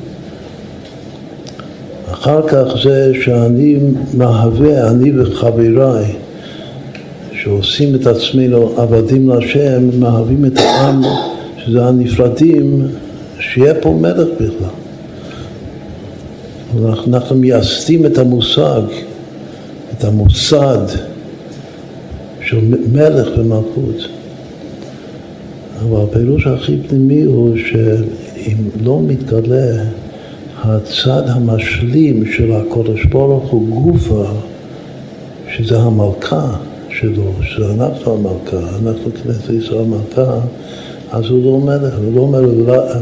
[2.19, 3.77] אחר כך זה שאני
[4.13, 6.05] מהווה, אני וחבריי,
[7.33, 11.01] שעושים את עצמנו עבדים להשם, מהווים את העם,
[11.57, 12.87] שזה הנפרדים,
[13.39, 14.69] שיהיה פה מלך בכלל.
[17.07, 18.81] אנחנו, מייסדים את המושג,
[19.97, 20.85] את המוסד
[22.41, 24.07] של מלך ומלכות.
[25.81, 29.83] אבל הפירוש הכי פנימי הוא שאם לא מתגלה
[30.63, 34.25] הצד המשלים של הקודש ברוך הוא גופה,
[35.55, 36.49] שזה המלכה
[36.89, 40.39] שלו, שאנחנו המלכה, אנחנו כנסת ישראל המלכה,
[41.11, 42.97] אז הוא לא מלך, הוא לא מלך,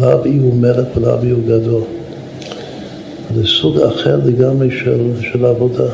[0.00, 1.82] לאו יהיו מלך ולאו יהיו גדול.
[3.34, 5.88] זה סוג אחר לגמרי של, של עבודה.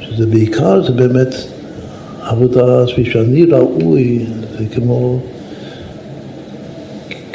[0.00, 1.34] שזה בעיקר, זה באמת
[2.22, 4.26] עבודה כפי שאני ראוי,
[4.58, 5.18] זה כמו,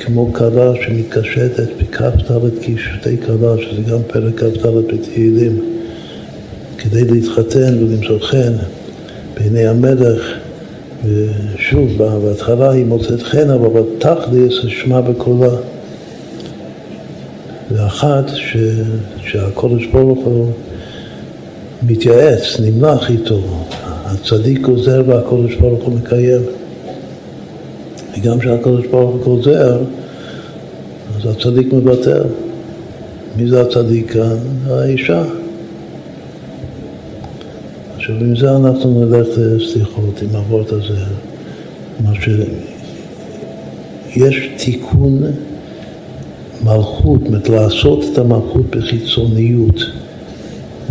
[0.06, 5.62] כמו כלה שמתקשטת בכ"ד קישוטי כלה, שזה גם פרק כ"ד בתהילים,
[6.78, 8.54] כדי להתחתן ולמצוא חן
[9.36, 10.22] בעיני המלך.
[11.06, 15.56] ושוב, בהתחלה היא מוצאת חן, אבל בתכלס שמע בקולה.
[17.72, 18.58] זה אחת ש...
[19.26, 20.52] שהקודש ברוך הוא
[21.84, 23.42] מתייעץ, נמלח איתו,
[23.84, 26.42] הצדיק גוזר והקודש ברוך הוא מקיים.
[28.24, 29.82] וגם כשהקודש ברוך הוא גוזר,
[31.16, 32.24] אז הצדיק מוותר.
[33.38, 34.36] מי זה הצדיק כאן?
[34.68, 35.24] האישה.
[37.96, 41.00] עכשיו עם זה אנחנו נלך לסליחות, עם הוורט הזה.
[42.04, 42.30] מה ש...
[44.16, 45.24] יש תיקון
[46.64, 49.80] מלכות, זאת לעשות את המלכות בחיצוניות.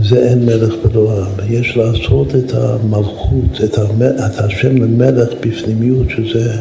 [0.02, 1.26] זה אין מלך עם.
[1.48, 4.02] יש לעשות את המלכות, את, המ...
[4.02, 6.52] את השם למלך בפנימיות, שזה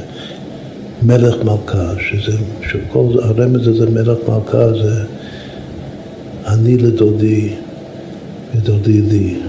[1.02, 2.38] מלך מלכה, שזה,
[2.72, 5.04] שכל הרמז הזה מלך מלכה זה
[6.48, 7.50] אני לדודי
[8.56, 9.40] ודודי לי.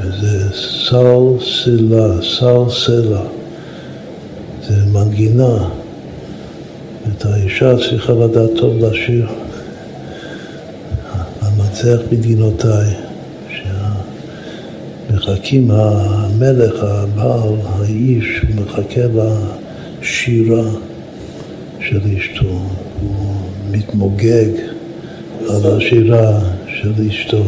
[0.00, 3.22] וזה סל סלה, סל סלע.
[4.68, 5.68] זה מנגינה.
[7.08, 9.26] את האישה צריכה לדעת טוב לשיר.
[11.40, 13.08] המנצח בדינותיי.
[15.14, 19.08] מחכים המלך, הבעל, האיש, מחכה
[20.02, 20.70] לשירה
[21.80, 22.60] של אשתו.
[23.00, 23.34] הוא
[23.70, 24.48] מתמוגג
[25.48, 27.44] על השירה של אשתו.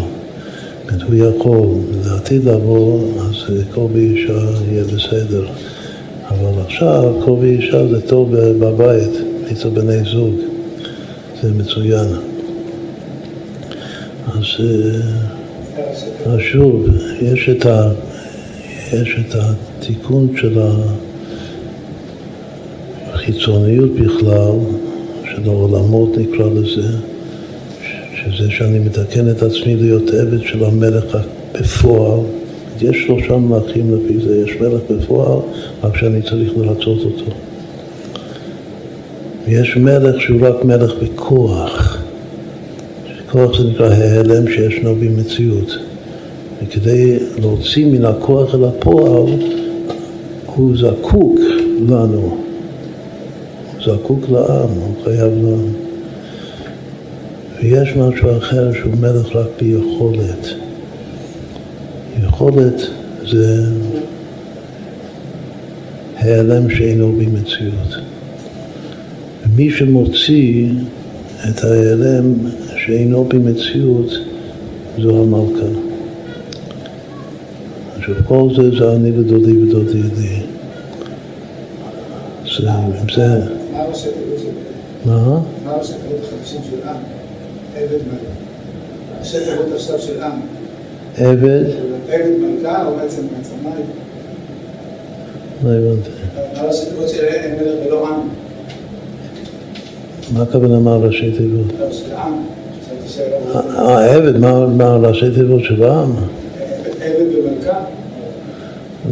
[0.90, 1.68] זאת הוא יכול,
[2.04, 3.34] לעתיד לבוא, אז
[3.74, 4.40] כל באישה
[4.70, 5.46] יהיה בסדר.
[6.28, 9.12] אבל עכשיו כל באישה זה טוב בבית,
[9.52, 10.34] אצל בני זוג.
[11.42, 12.08] זה מצוין.
[14.26, 14.44] אז
[16.26, 16.86] אז שוב,
[17.22, 17.90] יש את, ה,
[18.92, 20.58] יש את התיקון של
[23.20, 24.52] החיצוניות בכלל,
[25.24, 26.88] של העולמות נקרא לזה,
[28.14, 31.18] שזה שאני מתקן את עצמי להיות עבד של המלך
[31.52, 32.20] בפועל.
[32.80, 35.38] יש שלושה מלכים לפי זה, יש מלך בפועל,
[35.82, 37.30] רק שאני צריך לרצות אותו.
[39.46, 41.98] ויש מלך שהוא רק מלך בכוח.
[43.30, 45.78] כוח זה נקרא ההלם שישנו במציאות.
[46.62, 49.32] וכדי להוציא מן הכוח אל הפועל,
[50.46, 51.38] הוא זקוק
[51.88, 52.49] לנו.
[53.84, 55.72] זקוק לעם, הוא חייב לעם.
[57.62, 60.46] ויש משהו אחר שהוא מלך רק ביכולת.
[62.26, 62.80] יכולת
[63.26, 63.64] זה
[66.16, 67.96] העלם שאינו במציאות.
[69.56, 70.68] מי שמוציא
[71.48, 72.34] את ההעלם
[72.76, 74.10] שאינו במציאות
[74.98, 75.66] זו המלכה.
[77.98, 80.42] עכשיו כל זה זה אני ודודי ודודי לי.
[82.44, 82.70] זה,
[83.14, 83.59] זה...
[83.72, 84.48] מה ראשי תיבות של...
[85.10, 85.40] מה?
[85.64, 86.96] מה ראשי תיבות החדשים של עם?
[87.76, 89.20] עבד מלכה.
[89.20, 90.40] ראשי תיבות עכשיו של עם.
[91.18, 91.64] עבד?
[92.08, 93.70] עבד מלכה או בעצם מעצמה?
[95.64, 96.10] לא הבנתי.
[96.56, 97.24] מה ראשי תיבות של
[97.60, 98.20] מלך ולא עם?
[100.34, 101.66] מה הכוונה מה ראשי תיבות?
[101.80, 102.32] לא, עם.
[103.06, 103.36] שאלה...
[103.78, 104.66] אה, עבד, מה-
[104.96, 106.12] ראשי תיבות של העם?
[107.00, 107.78] עבד ומלכה?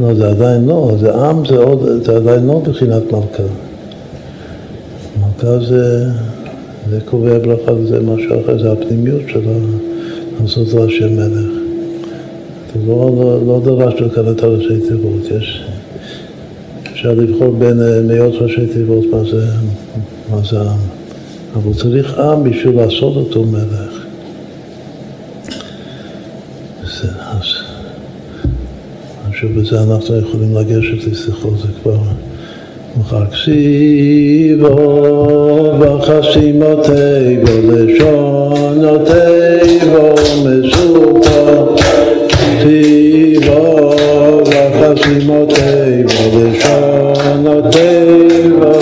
[0.01, 1.43] לא, זה עדיין לא, זה עם
[2.05, 3.43] זה עדיין לא בחינת מלכה.
[5.39, 6.05] מלכה זה,
[6.91, 9.53] זה קובע ברכה, זה משהו אחר, זה הפנימיות שלו,
[10.41, 11.51] לעשות ראשי מלך.
[12.74, 15.62] זה לא, לא, לא דרשנו כאן את הראשי תיבות, יש,
[16.93, 19.47] אפשר לבחור בין אה, מאות ראשי תיבות מה זה,
[20.30, 20.78] מה זה עם.
[21.55, 24.05] אבל צריך עם בשביל לעשות אותו מלך.
[27.01, 27.45] זה, אז...
[29.28, 31.99] עכשיו בזה אנחנו יכולים לגשת לשיחות, זה כבר
[32.97, 34.74] מחר כסיבו
[35.80, 39.18] וחסימותיו לשונותיו
[40.45, 41.76] מסופו
[42.28, 43.62] כסיבו
[44.47, 48.72] וחסימותיו לשונותיו תיבו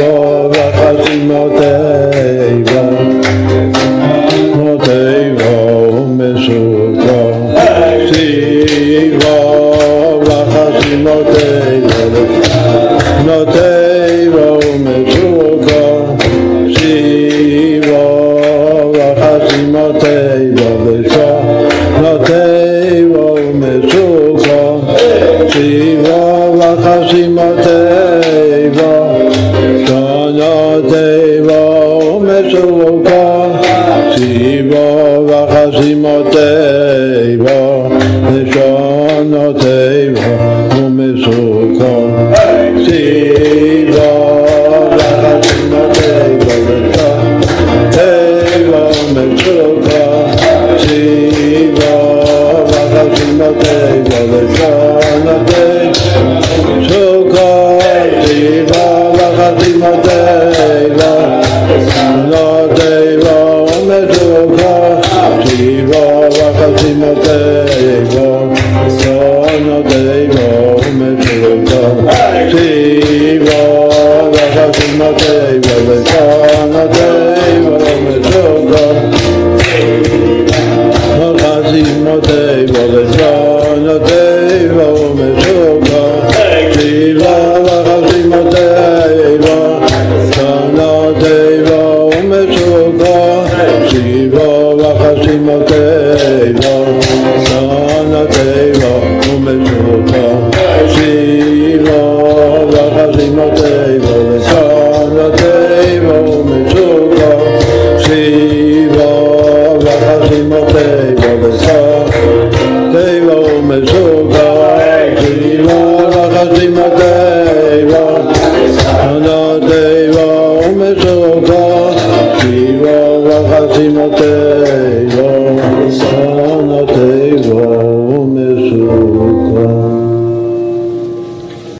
[0.00, 0.40] סיבו